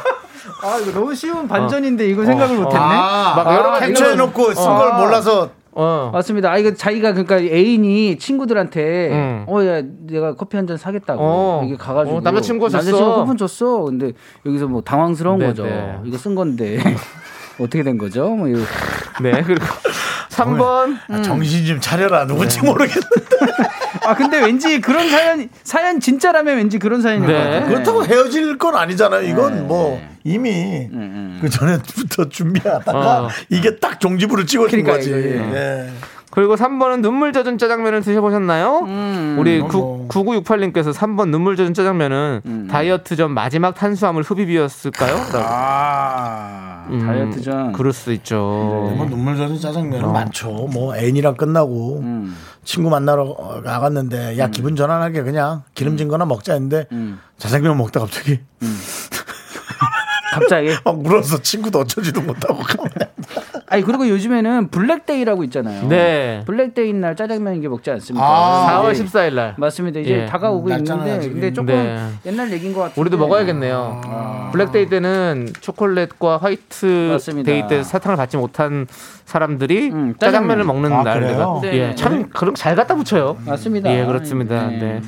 [0.64, 2.78] 아 이거 너무 쉬운 반전인데 이거 생각을 못했네.
[2.84, 4.98] 아, 막 여러 가지 캡처해놓고 쓴걸 아.
[5.00, 5.50] 몰라서
[5.80, 6.10] 어.
[6.12, 6.52] 맞습니다.
[6.52, 9.46] 아 이거 자기가 그러니까 애인이 친구들한테 음.
[9.48, 11.62] 어야 내가 커피 한 잔 사겠다고 어.
[11.66, 12.84] 이게 가가지고 어, 남자친구가 줬어.
[12.84, 13.82] 남자친구 쿠폰 줬어.
[13.84, 14.12] 근데
[14.46, 15.64] 여기서 뭐 당황스러운 네, 거죠.
[15.64, 15.98] 네.
[16.04, 16.80] 이거 쓴 건데
[17.62, 18.28] 어떻게 된 거죠?
[18.36, 18.60] 뭐 이거
[19.22, 19.64] 네, 그리고
[20.32, 22.26] 3번 아, 정신 좀 차려라.
[22.26, 22.68] 누군지 네.
[22.68, 23.67] 모르겠는데.
[24.08, 27.34] 아 근데 왠지 그런 사연 사연 진짜라면 왠지 그런 사연인 네.
[27.34, 27.68] 것 같아요.
[27.68, 29.28] 그렇다고 헤어질 건 아니잖아요.
[29.30, 33.30] 이건 뭐 이미 음, 그 전에부터 준비하다가 어.
[33.50, 35.12] 이게 딱 종지부를 찍어준 그러니까 거지.
[35.12, 35.38] 예.
[35.54, 35.90] 예.
[36.30, 38.86] 그리고 3번은 눈물 젖은 짜장면을 드셔보셨나요?
[39.40, 40.08] 우리 뭐, 뭐.
[40.10, 45.16] 9968님께서 3번 눈물 젖은 짜장면은 다이어트 전 마지막 탄수화물 흡입이었을까요?
[45.34, 47.72] 아 음, 다이어트전.
[47.74, 48.38] 그럴 수도 있죠.
[48.38, 50.50] 뭐 눈물 젖은 짜장면은 많죠.
[50.72, 52.36] 뭐 애인이랑 끝나고 음.
[52.64, 57.20] 친구 만나러 어, 나갔는데 야 기분 전환하게 그냥 기름진 거나 먹자 했는데 음.
[57.38, 58.40] 짜장면 먹다 갑자기
[60.34, 60.70] 갑자기.
[60.84, 62.62] 막 물어서 친구도 어쩌지도 못하고
[63.70, 65.88] 아니 그리고 요즘에는 블랙데이라고 있잖아요.
[65.90, 66.42] 네.
[66.46, 68.26] 블랙데이 날 짜장면 이게 먹지 않습니까?
[68.26, 69.56] 아, 4월 이제 14일 날.
[69.58, 70.00] 맞습니다.
[70.00, 70.26] 이제 예.
[70.26, 72.08] 다가오고 날짜는 있는데 아직 근데 조금 네.
[72.26, 73.02] 옛날 얘기인 것 같은데.
[73.02, 74.50] 우리도 먹어야겠네요.
[74.54, 77.52] 블랙데이 때는 초콜릿과 화이트 맞습니다.
[77.52, 78.88] 데이 때 사탕을 받지 못한
[79.26, 80.68] 사람들이 음, 짜장면을 짜장면.
[80.68, 81.20] 먹는 아, 날.
[81.20, 81.60] 그래요?
[81.62, 81.74] 네.
[81.90, 83.38] 예, 참 그런 거잘 갖다 붙여요.
[83.46, 83.94] 맞습니다.
[83.94, 84.68] 예, 그렇습니다.
[84.68, 85.02] 네.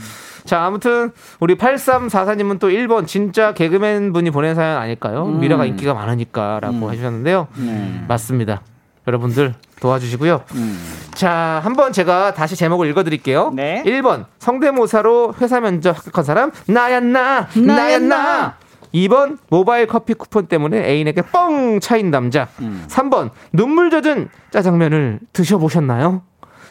[0.50, 0.56] 네.
[0.56, 5.26] 자, 아무튼 우리 8344님은 또 1번 진짜 개그맨 분이 보낸 사연 아닐까요?
[5.26, 5.40] 음.
[5.40, 7.48] 미라가 인기가 많으니까라고 해주셨는데요.
[7.58, 8.04] 네.
[8.08, 8.62] 맞습니다.
[9.08, 10.42] 여러분들 도와주시고요.
[10.56, 10.80] 음.
[11.14, 13.52] 자, 한번 제가 다시 제목을 읽어드릴게요.
[13.56, 13.84] 네.
[13.86, 18.08] 1번 성대모사로 회사 면접 합격한 사람 나야 나 나야, 나야 나.
[18.08, 18.56] 나
[18.94, 22.86] 2번 모바일 커피 쿠폰 때문에 애인에게 뻥 차인 남자 음.
[22.88, 26.24] 3번 눈물 젖은 짜장면을 드셔보셨나요?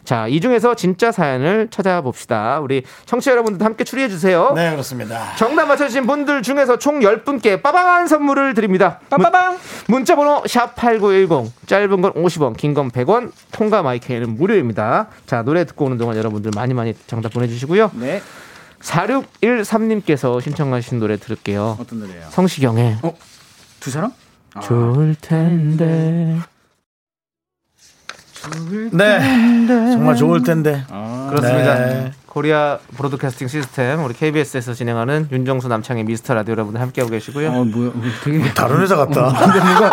[0.09, 2.61] 자, 이 중에서 진짜 사연을 찾아봅시다.
[2.61, 4.55] 우리 청취자 여러분들도 함께 추리해 주세요.
[4.57, 5.35] 네, 그렇습니다.
[5.37, 9.01] 정답 맞춰주신 분들 중에서 총 10분께 빠방한 선물을 드립니다.
[9.11, 9.59] 빠빠방!
[9.87, 15.09] 문자 번호 샵8910 짧은 건 50원 긴 건 100원 통과 마이크는 무료입니다.
[15.27, 17.91] 자 노래 듣고 오는 동안 여러분들 많이 많이 정답 보내주시고요.
[17.97, 18.23] 네.
[18.81, 21.77] 4613님께서 신청하신 노래 들을게요.
[21.79, 22.29] 어떤 노래예요?
[22.31, 22.97] 성시경의
[23.81, 24.13] 두 사람?
[24.63, 26.39] 좋을 텐데
[28.93, 29.67] 네.
[29.67, 30.85] 정말 좋을 텐데.
[31.31, 31.75] 그렇습니다.
[31.75, 32.13] 네.
[32.27, 37.51] Korea Broadcasting System 우리 KBS에서 진행하는 윤정수 남창희의 미스터 라디오 여러분들 함께하고 계시고요.
[37.51, 37.91] 어, 뭐야.
[38.23, 39.33] 되게 다른 회사 같다.
[39.33, 39.91] 근데 뭔가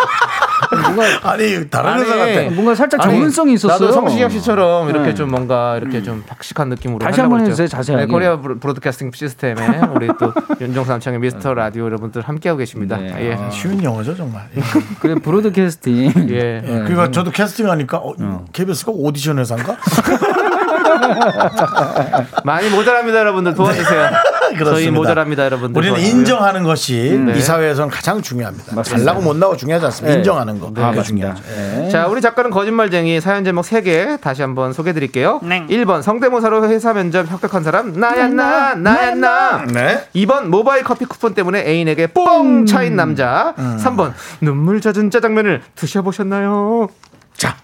[0.70, 2.50] 뭔가 아니, 다른 아니, 회사 같아.
[2.54, 3.78] 뭔가 살짝 전문성이 있었어요.
[3.78, 5.14] 나도 성시경 씨처럼 이렇게 네.
[5.14, 7.40] 좀 뭔가 이렇게 좀 박식한 느낌으로 다시 한번.
[7.40, 8.06] 해주세요, 자세하게.
[8.06, 9.60] 네, Korea Broad- Broadcasting System에
[9.94, 12.96] 우리 또 윤정수 남창희의 미스터 라디오 여러분들 함께하고 계십니다.
[12.96, 13.14] 네.
[13.30, 13.34] 예.
[13.34, 13.50] 아.
[13.50, 14.48] 쉬운 영어죠, 정말.
[15.00, 16.12] 그래 브로드캐스팅.
[16.30, 16.60] 예.
[16.60, 16.62] 네.
[16.64, 19.76] 그러니까 저도 캐스팅 하니까 어, KBS가 오디션 회사인가?
[22.44, 24.10] 많이 모자랍니다, 여러분들 도와주세요.
[24.54, 24.92] 저희 그렇습니다.
[24.96, 25.80] 모자랍니다, 여러분들.
[25.80, 26.00] 우리는.
[26.00, 27.36] 인정하는 것이 네.
[27.38, 28.74] 이 사회에서는 가장 중요합니다.
[28.74, 28.96] 맞습니다.
[29.04, 30.12] 잘나고 못 나고 중요하지 않습니다.
[30.12, 30.18] 네.
[30.18, 30.68] 인정하는 거.
[30.68, 31.34] 아, 그게 맞습니다.
[31.56, 31.88] 네.
[31.90, 35.40] 자, 우리 작가는 거짓말쟁이 사연 제목 3개 다시 한번 소개해 드릴게요.
[35.42, 39.64] 1번 성대모사로 회사 면접 합격한 사람 나야 나 나야 나.
[39.66, 40.04] 네.
[40.14, 43.54] 2번 모바일 커피 쿠폰 때문에 애인에게 뽕 차인 남자.
[43.58, 43.78] 음.
[43.82, 46.88] 3번 눈물 젖은 짜장면을 드셔 보셨나요?
[47.36, 47.56] 자.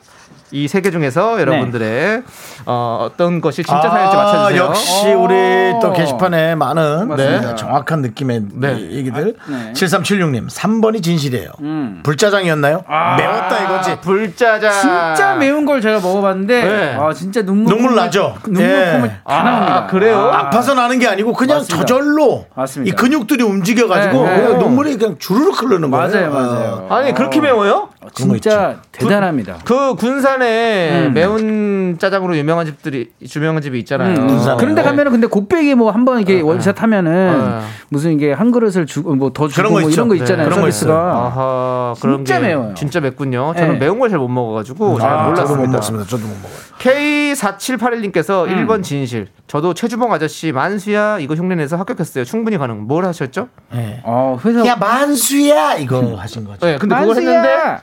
[0.53, 2.23] 이 세 개 중에서 여러분들의
[2.67, 4.63] 어, 떤 것이 진짜 사연인지 아, 맞춰주세요.
[4.65, 5.35] 역시 우리
[5.81, 7.17] 또 게시판에 많은.
[7.17, 8.77] 네, 정확한 느낌의 네.
[8.79, 9.35] 이 얘기들.
[9.49, 9.73] 네.
[9.73, 11.51] 7376님, 3번이 진실이에요.
[11.61, 12.01] 음.
[12.03, 12.85] 불짜장이었나요?
[13.19, 14.01] 매웠다 이거지.
[14.01, 14.73] 불짜장.
[14.73, 16.97] 진짜 매운 걸 제가 먹어봤는데 네.
[17.01, 18.35] 아 진짜 눈물 눈물 콧물- 나죠?
[18.45, 18.91] 눈물 예.
[18.93, 19.75] 콧물 다 나옵니다.
[19.77, 20.31] 아, 그래요?
[20.33, 21.85] 아파서 나는 게 아니고 그냥 맞습니다.
[21.87, 22.93] 저절로 맞습니다.
[22.93, 24.43] 이 근육들이 움직여가지고 네, 네.
[24.45, 26.09] 그냥 눈물이 그냥 주르륵 흐르는 거예요.
[26.09, 26.87] 맞아요, 맞아요.
[26.91, 27.89] 아니 그렇게 매워요?
[28.15, 29.59] 진짜 대단합니다.
[29.65, 31.15] 그 군산에 음.
[31.15, 34.19] 매운 짜장으로 유명한 집들이 유명한 집이 있잖아요.
[34.21, 34.27] 음.
[34.27, 34.57] 군산에.
[34.59, 37.63] 그런데 가면은 근데 곱빼기 뭐 한번 이렇게 원샷 하면은 어.
[37.89, 39.91] 무슨 이게 한 그릇을 주고 뭐더 주고 뭐 있죠.
[39.93, 40.45] 이런 거 네, 있잖아요.
[40.47, 40.95] 그런 거 서비스가.
[40.95, 42.75] 아하, 그런 진짜 게 매워요.
[42.75, 43.55] 진짜 맵군요.
[43.57, 43.79] 저는 네.
[43.79, 45.77] 매운 걸 잘 못 먹어가지고 잘 아, 저도 못 몰랐습니다.
[45.79, 46.07] 먹습니다.
[46.09, 46.63] 저도 못 먹어요.
[46.79, 48.67] K4781님께서 음.
[48.67, 49.29] 1번 진실.
[49.47, 52.25] 저도 최주봉 아저씨 만수야 이거 흉내내서 합격했어요.
[52.25, 52.83] 충분히 가능.
[52.87, 53.49] 뭘 하셨죠?
[53.73, 54.01] 네.
[54.05, 56.67] 어, 회사 야 만수야 이거 하신 거죠.
[56.67, 57.31] 네, 근데 그걸 만수야!
[57.43, 57.83] 했는데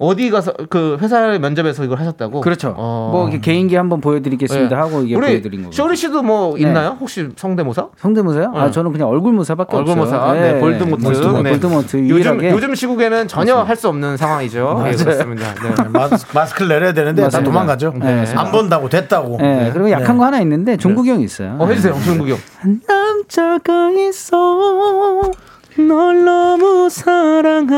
[0.00, 2.40] 어디 가서 그 회사 면접에서 이걸 하셨다고?
[2.40, 2.72] 그렇죠.
[2.76, 3.10] 어.
[3.12, 4.74] 뭐 개인기 한번 보여드리겠습니다 네.
[4.76, 5.72] 하고 이게 보여드린 거고.
[5.72, 6.62] 쇼리 씨도 뭐 네.
[6.62, 6.96] 있나요?
[7.00, 7.88] 혹시 성대모사?
[7.96, 8.52] 성대모사요?
[8.54, 8.70] 아 네.
[8.70, 9.96] 저는 그냥 얼굴 모사밖에 없어요.
[9.96, 11.50] 얼굴모사, 네, 볼드모트, 볼드모트, 네.
[11.50, 12.44] 볼드모트 요즘.
[12.44, 14.84] 요즘 시국에는 전혀 할 수 없는 상황이죠.
[14.88, 15.54] 예, 그렇습니다.
[15.54, 15.84] 네.
[15.92, 17.50] 마스, 마스 크를 내려야 되는데 다 맞습니다.
[17.50, 17.94] 도망가죠.
[18.00, 18.24] 네.
[18.36, 19.38] 안 본다고 됐다고.
[19.40, 21.56] 네, 그리고 약한 거 하나 있는데 종국이 형이 있어요.
[21.58, 22.36] 어 해주세요, 형.
[22.60, 25.30] 한 남자가 있어
[25.76, 27.68] 널 너무 사랑한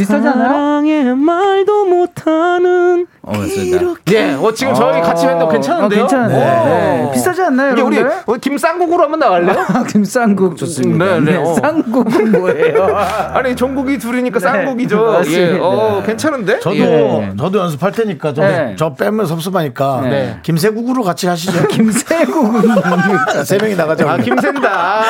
[0.00, 0.48] 비슷하지 않아요?
[0.48, 3.94] 사랑의 말도 못하는 어, 맞습니다.
[4.12, 6.00] 예, 어, 지금 저희 같이 했는데 괜찮은데요?
[6.00, 6.34] 어, 괜찮은데.
[6.36, 7.02] 네.
[7.04, 7.10] 네.
[7.12, 7.98] 비슷하지 않나요, 이게 우리?
[8.00, 9.66] 어, 김쌍국으로 한번 나갈래요?
[9.88, 11.04] 김쌍국 좋습니다.
[11.04, 11.54] 네, 네, 어.
[11.54, 12.96] 쌍국은 뭐예요?
[13.34, 15.04] 아니 종국이 둘이니까 네, 쌍국이죠.
[15.04, 15.42] 맞습니다.
[15.54, 16.60] 예, 어, 괜찮은데?
[16.60, 17.32] 저도 예.
[17.38, 18.74] 저도 연습할 테니까 저, 네.
[18.78, 20.38] 저 빼면 섭섭하니까 네.
[20.42, 21.68] 김세국으로 같이 하시죠.
[21.68, 22.62] 김세국은?
[23.44, 24.10] 세 명이 나가자.
[24.10, 25.02] 아 김샌다.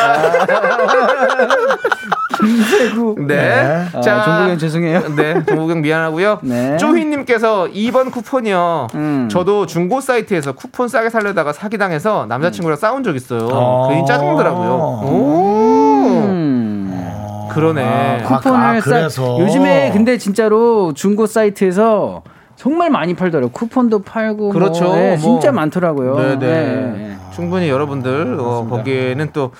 [2.40, 3.22] 김세국.
[3.26, 3.86] 네.
[3.92, 5.14] 아, 자, 종국이 형 죄송해요.
[5.16, 6.38] 네, 종국이 형 미안하고요.
[6.42, 6.76] 네.
[6.76, 8.88] 쪼희님께서 2번 쿠폰이요.
[8.94, 9.28] 음.
[9.30, 13.48] 저도 중고 사이트에서 쿠폰 싸게 살려다가 사기당해서 남자친구랑 싸운 적 있어요.
[13.52, 13.88] 어.
[13.90, 14.70] 괜히 짜증나더라고요.
[15.04, 16.06] 오.
[16.18, 17.48] 음.
[17.52, 17.82] 그러네.
[17.84, 19.38] 아, 쿠폰을 아, 싸 그래서.
[19.40, 22.22] 요즘에 근데 진짜로 중고 사이트에서
[22.56, 23.50] 정말 많이 팔더라고요.
[23.52, 24.84] 쿠폰도 팔고 그렇죠.
[24.84, 25.18] 뭐, 네, 뭐.
[25.18, 26.16] 진짜 많더라고요.
[26.16, 26.36] 네네.
[26.38, 27.16] 네.
[27.32, 29.52] 충분히 여러분들 어, 거기에는 또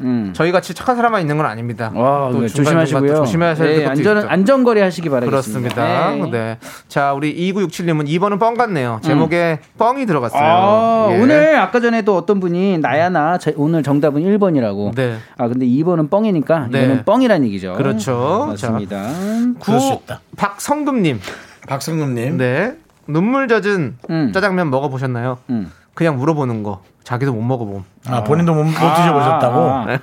[0.00, 0.32] 음.
[0.34, 1.90] 저희 같이 착한 사람만 있는 건 아닙니다.
[1.94, 3.14] 와, 또 네, 중간중간 조심하시고요.
[3.14, 4.28] 또 조심하셔야 될 네, 안전 있죠.
[4.28, 5.74] 안전거리 하시기 바라겠습니다.
[5.74, 6.38] 그렇습니다.
[6.38, 6.58] 네.
[6.88, 9.00] 자, 우리 2967님은 2번은 뻥 같네요.
[9.02, 10.40] 제목에 뻥이 들어갔어요.
[10.42, 11.20] 아, 예.
[11.20, 14.94] 오늘 아까 전에도 어떤 분이 나야나 제- 오늘 정답은 1번이라고.
[14.94, 15.16] 네.
[15.36, 16.84] 아 근데 2번은 뻥이니까 네.
[16.84, 17.74] 이거는 뻥이란 얘기죠.
[17.76, 18.46] 그렇죠.
[18.50, 19.08] 맞습니다.
[19.12, 20.00] 수 구.
[20.36, 21.20] 박성금님.
[21.68, 22.36] 박성금님.
[22.38, 22.74] 네.
[23.06, 24.32] 눈물 젖은 음.
[24.32, 25.38] 짜장면 먹어보셨나요?
[25.50, 25.70] 음.
[25.94, 26.82] 그냥 물어보는 거.
[27.04, 27.84] 자기도 못 먹어봄.
[28.08, 29.60] 아, 본인도 못, 못 드셔보셨다고?
[29.60, 29.98] 아, 아, 아.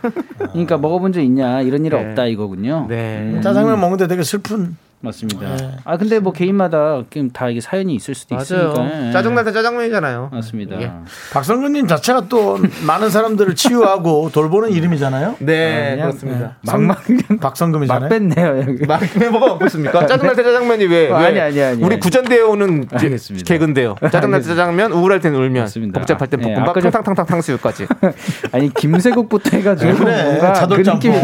[0.52, 1.98] 그러니까 먹어본 적 있냐 이런 일 네.
[2.10, 2.86] 없다 이거군요.
[2.88, 3.40] 네.
[3.42, 4.78] 짜장면 먹는데 되게 슬픈.
[5.06, 5.56] 맞습니다.
[5.56, 5.72] 네.
[5.86, 7.04] 아 근데 뭐 개인마다
[7.34, 8.44] 다 이게 사연이 있을 수도 맞아요.
[8.74, 9.08] 있으니까.
[9.08, 9.12] 예.
[9.14, 10.30] 짜증날 때 짜장면이잖아요.
[10.34, 10.82] 맞습니다.
[10.82, 10.92] 예.
[11.32, 15.36] 박성근님 자체가 또 많은 사람들을 치유하고 돌보는 이름이잖아요.
[15.40, 16.58] 네, 그냥, 그렇습니다.
[16.66, 18.00] 막막 성- 박성금이잖아요.
[18.02, 18.86] 막 뺐네요 여기.
[18.86, 19.02] 막
[19.32, 20.06] 뭐가 없습니까?
[20.08, 21.10] 짜증날 때 짜장면이 왜?
[21.12, 21.26] 어, 왜?
[21.26, 22.00] 아니, 아니, 아니, 우리 아니.
[22.00, 23.46] 구전되어 오는 알겠습니다.
[23.46, 23.96] 개근데요.
[24.12, 26.00] 짜증날 때 짜장면, 우울할 땐 울면, 맞습니다.
[26.00, 27.88] 복잡할 땐 예, 볶음밥, 저- 탕탕탕탕 탕수육까지.
[28.52, 30.24] 아니 김세국부터 해가지고 네, 그래.
[30.24, 30.74] 뭔가 그.
[30.76, 31.16] 느낌이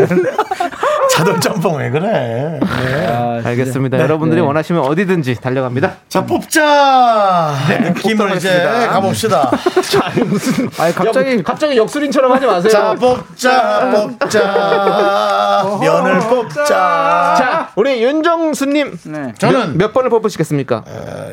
[1.22, 2.60] 가돌짬뽕 왜 그래?
[2.60, 3.42] 네.
[3.46, 3.98] 알겠습니다.
[3.98, 4.04] 네.
[4.04, 4.48] 여러분들이 네.
[4.48, 5.98] 원하시면 어디든지 달려갑니다.
[6.10, 9.52] 자 뽑자 느낌을 이제 뽑도록 가봅시다.
[10.80, 12.72] 아니 갑자기 갑자기 역술인처럼 하지 마세요.
[12.72, 16.66] 자 뽑자 뽑자 면을 뽑자.
[16.66, 18.98] 자, 우리 윤정수님.
[19.06, 19.34] 네.
[19.38, 20.84] 저는 몇, 몇 번을 뽑으시겠습니까?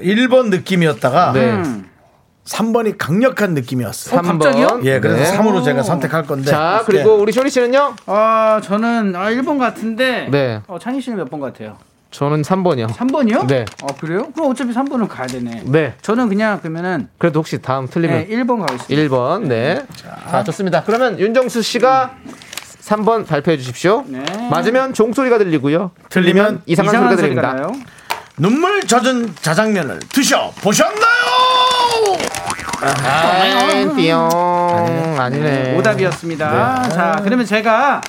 [0.03, 1.62] 1번 느낌이었다가 네.
[2.49, 4.18] 3번이 강력한 느낌이었어요.
[4.18, 4.80] 어, 갑자기요?
[4.84, 5.38] 예, 그래서 네.
[5.38, 6.51] 3으로 제가 선택할 건데.
[6.51, 7.94] 자, 그리고 우리 쇼리 씨는요?
[8.07, 10.61] 아 저는 아 1번 같은데 네.
[10.66, 11.76] 어, 창희 씨는 몇 번 같아요?
[12.11, 12.88] 저는 3번이요.
[12.88, 13.46] 3번이요?
[13.46, 13.66] 네.
[13.82, 14.30] 어 그래요?
[14.34, 15.62] 그럼 어차피 3번을 가야 되네.
[15.66, 15.92] 네.
[16.01, 18.88] 저는 그냥 그러면은 그래도 혹시 다음 틀리면 네, 1번 가겠습니다.
[19.14, 19.42] 1번.
[19.46, 19.84] 네.
[20.30, 20.82] 자, 좋습니다.
[20.84, 22.12] 그러면 윤정수 씨가
[22.80, 24.05] 3번 발표해 주십시오.
[24.07, 24.24] 네.
[24.51, 25.90] 맞으면 종소리가 들리고요.
[26.09, 27.53] 틀리면 이상한, 이상한 소리가 소리가 들립니다.
[27.53, 27.72] 나요.
[28.38, 31.57] 눈물 젖은 자장면을 드셔 보셨나요?
[32.80, 35.16] 아, 띠용.
[35.18, 35.76] 아니네.
[35.76, 36.89] 오답이었습니다.
[36.91, 38.01] 자, 그러면 제가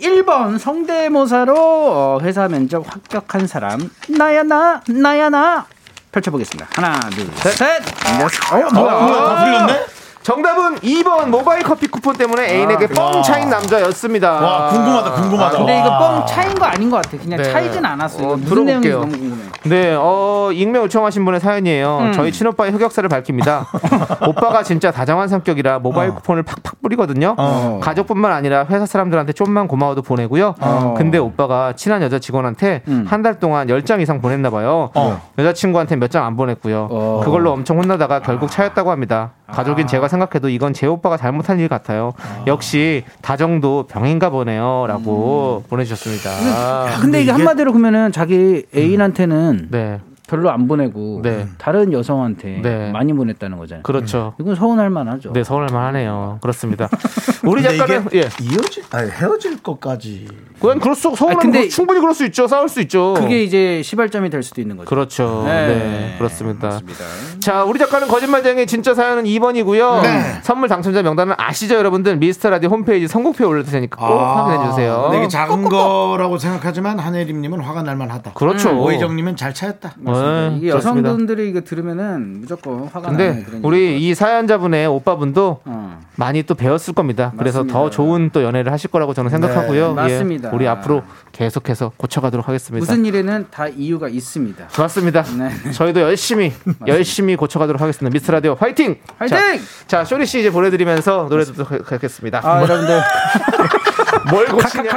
[0.00, 5.66] 1번 성대모사로 어, 회사 면접 합격한 사람 나야 나 나야 나
[6.12, 6.68] 펼쳐보겠습니다.
[6.74, 7.80] 하나 둘 셋.
[7.80, 8.68] 어, 뭐야?
[8.68, 9.86] 다 틀렸네?
[10.24, 14.32] 정답은 2번 모바일 커피 쿠폰 때문에 애인에게 뻥 차인 남자였습니다.
[14.32, 15.58] 와, 궁금하다, 궁금하다.
[15.58, 15.98] 근데 이거 와.
[15.98, 17.18] 뻥 차인 거 아닌 것 같아.
[17.22, 17.52] 그냥 네.
[17.52, 18.28] 차이진 않았어요.
[18.28, 19.00] 어, 무슨 내용인지 들어볼게요.
[19.00, 19.42] 너무 궁금해.
[19.64, 21.98] 네, 어, 익명 요청하신 분의 사연이에요.
[22.00, 22.12] 음.
[22.12, 23.66] 저희 친오빠의 흑역사를 밝힙니다.
[24.26, 27.34] 오빠가 진짜 다정한 성격이라 모바일 쿠폰을 팍팍 뿌리거든요.
[27.36, 27.80] 어.
[27.82, 30.54] 가족뿐만 아니라 회사 사람들한테 좀만 고마워도 보내고요.
[30.58, 30.94] 어.
[30.96, 33.04] 근데 오빠가 친한 여자 직원한테 음.
[33.06, 34.90] 한달 동안 10장 이상 보냈나 봐요.
[34.94, 35.20] 어.
[35.38, 36.88] 여자친구한테 몇 장 안 보냈고요.
[36.90, 37.20] 어.
[37.22, 39.32] 그걸로 엄청 혼나다가 결국 차였다고 합니다.
[39.52, 42.14] 가족인 제가 생각해도 이건 제 오빠가 잘못한 일 같아요.
[42.46, 46.30] 역시 다정도 병인가 보네요라고 보내주셨습니다.
[46.30, 50.00] 아, 근데 이게 한마디로 그러면은 자기 애인한테는 네.
[50.26, 51.46] 별로 안 보내고 네.
[51.58, 52.90] 다른 여성한테 네.
[52.92, 53.82] 많이 보냈다는 거잖아요.
[53.82, 54.34] 그렇죠.
[54.40, 55.32] 이건 서운할 만하죠.
[55.32, 56.38] 네, 서운할 만 하네요.
[56.40, 56.88] 그렇습니다.
[57.44, 58.28] 우리 작가는 예.
[58.40, 60.26] 이어질 아니 헤어질 것까지
[60.60, 62.48] 그냥 그럴 수 아, 근데 뭐 충분히 그럴 수 있죠.
[62.48, 63.14] 싸울 수 있죠.
[63.14, 64.88] 그게 이제 시발점이 될 수도 있는 거죠.
[64.88, 65.42] 그렇죠.
[65.44, 66.14] 네, 네.
[66.16, 66.80] 그렇습니다.
[67.40, 70.02] 자, 우리 작가는 거짓말쟁이 진짜 사연은 2번이고요.
[70.02, 70.40] 네.
[70.42, 72.16] 선물 당첨자 명단은 아시죠, 여러분들?
[72.16, 75.12] 미스터 라디오 홈페이지 선곡표에 올릴 테니까 꼭 확인해 주세요.
[75.14, 78.32] 이게 작은 거라고 생각하지만 한혜림 님은 화가 날 만하다.
[78.32, 78.80] 그렇죠.
[78.80, 79.94] 오희정 님은 잘 차였다.
[80.14, 80.50] 맞습니다.
[80.50, 81.08] 네, 이게 그렇습니다.
[81.08, 86.00] 여성분들이 이거 들으면은 무조건 화가 나는 근데 그런 우리 이 사연자분의 오빠분도 어.
[86.16, 87.32] 많이 또 배웠을 겁니다.
[87.36, 87.78] 그래서 맞습니다.
[87.78, 89.88] 더 좋은 또 연애를 하실 거라고 저는 생각하고요.
[89.88, 90.50] 네, 맞습니다.
[90.50, 91.02] 예, 우리 앞으로
[91.34, 92.80] 계속해서 고쳐가도록 하겠습니다.
[92.80, 94.68] 무슨 일에는 다 이유가 있습니다.
[94.78, 95.24] 맞습니다.
[95.36, 95.72] 네.
[95.72, 96.52] 저희도 열심히
[96.86, 98.12] 열심히 고쳐가도록 하겠습니다.
[98.12, 98.96] 미스터 라디오 화이팅!
[99.18, 99.36] 화이팅!
[99.36, 99.58] 자,
[99.88, 102.40] 자 쇼리 씨 이제 보내드리면서 노래 듣도록 하겠습니다.
[102.44, 103.00] 아 여러분들
[104.30, 104.90] 뭘 고치냐?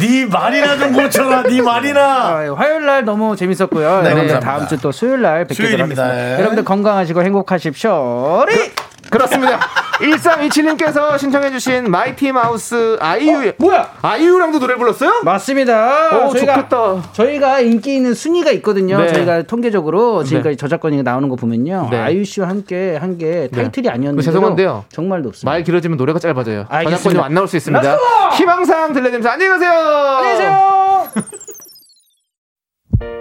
[0.00, 1.42] 네 말이나 좀 고쳐라.
[1.42, 2.00] 네 말이나.
[2.00, 4.02] 아, 화요일 날 너무 재밌었고요.
[4.02, 4.40] 네, 여러분들.
[4.40, 5.46] 다음 주 또 수요일 날.
[5.50, 6.34] 예.
[6.38, 8.44] 여러분들 건강하시고 행복하십시오.
[8.48, 9.60] 그렇습니다.
[10.00, 13.90] 1327님께서 신청해주신 마이티 마우스 아이유 뭐야?
[14.02, 15.20] 아이유랑도 노래 불렀어요?
[15.24, 16.26] 맞습니다.
[16.26, 17.12] 오, 저희가 좋겠다.
[17.12, 18.98] 저희가 인기 있는 순위가 있거든요.
[19.00, 19.12] 네.
[19.12, 21.88] 저희가 통계적으로 지금까지 저작권이 나오는 거 보면요.
[21.90, 21.98] 네.
[21.98, 24.86] 아이유 씨와 함께 한 게 타이틀이 아니었는데 죄송한데요.
[24.88, 25.48] 정말 높습니다.
[25.48, 26.66] 말 길어지면 노래가 짧아져요.
[26.68, 26.96] 알겠습니다.
[26.98, 27.96] 저작권이 안 나올 수 있습니다.
[28.36, 29.70] 희망사항 들려드리면서 안녕히 가세요.
[29.70, 31.08] 안녕히 계세요.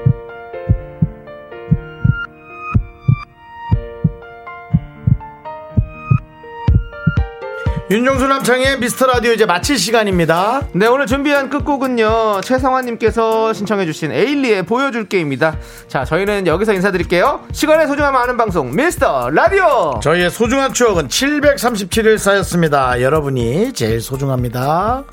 [7.91, 10.61] 윤정수 남창의 미스터 라디오 이제 마칠 시간입니다.
[10.73, 15.57] 네 오늘 준비한 끝곡은요 최성환님께서 신청해주신 에일리의 보여줄게입니다.
[15.87, 17.41] 자 저희는 여기서 인사드릴게요.
[17.51, 19.99] 시간의 소중함 아는 방송 미스터 라디오.
[20.01, 23.01] 저희의 소중한 추억은 737일 쌓였습니다.
[23.01, 25.03] 여러분이 제일 소중합니다.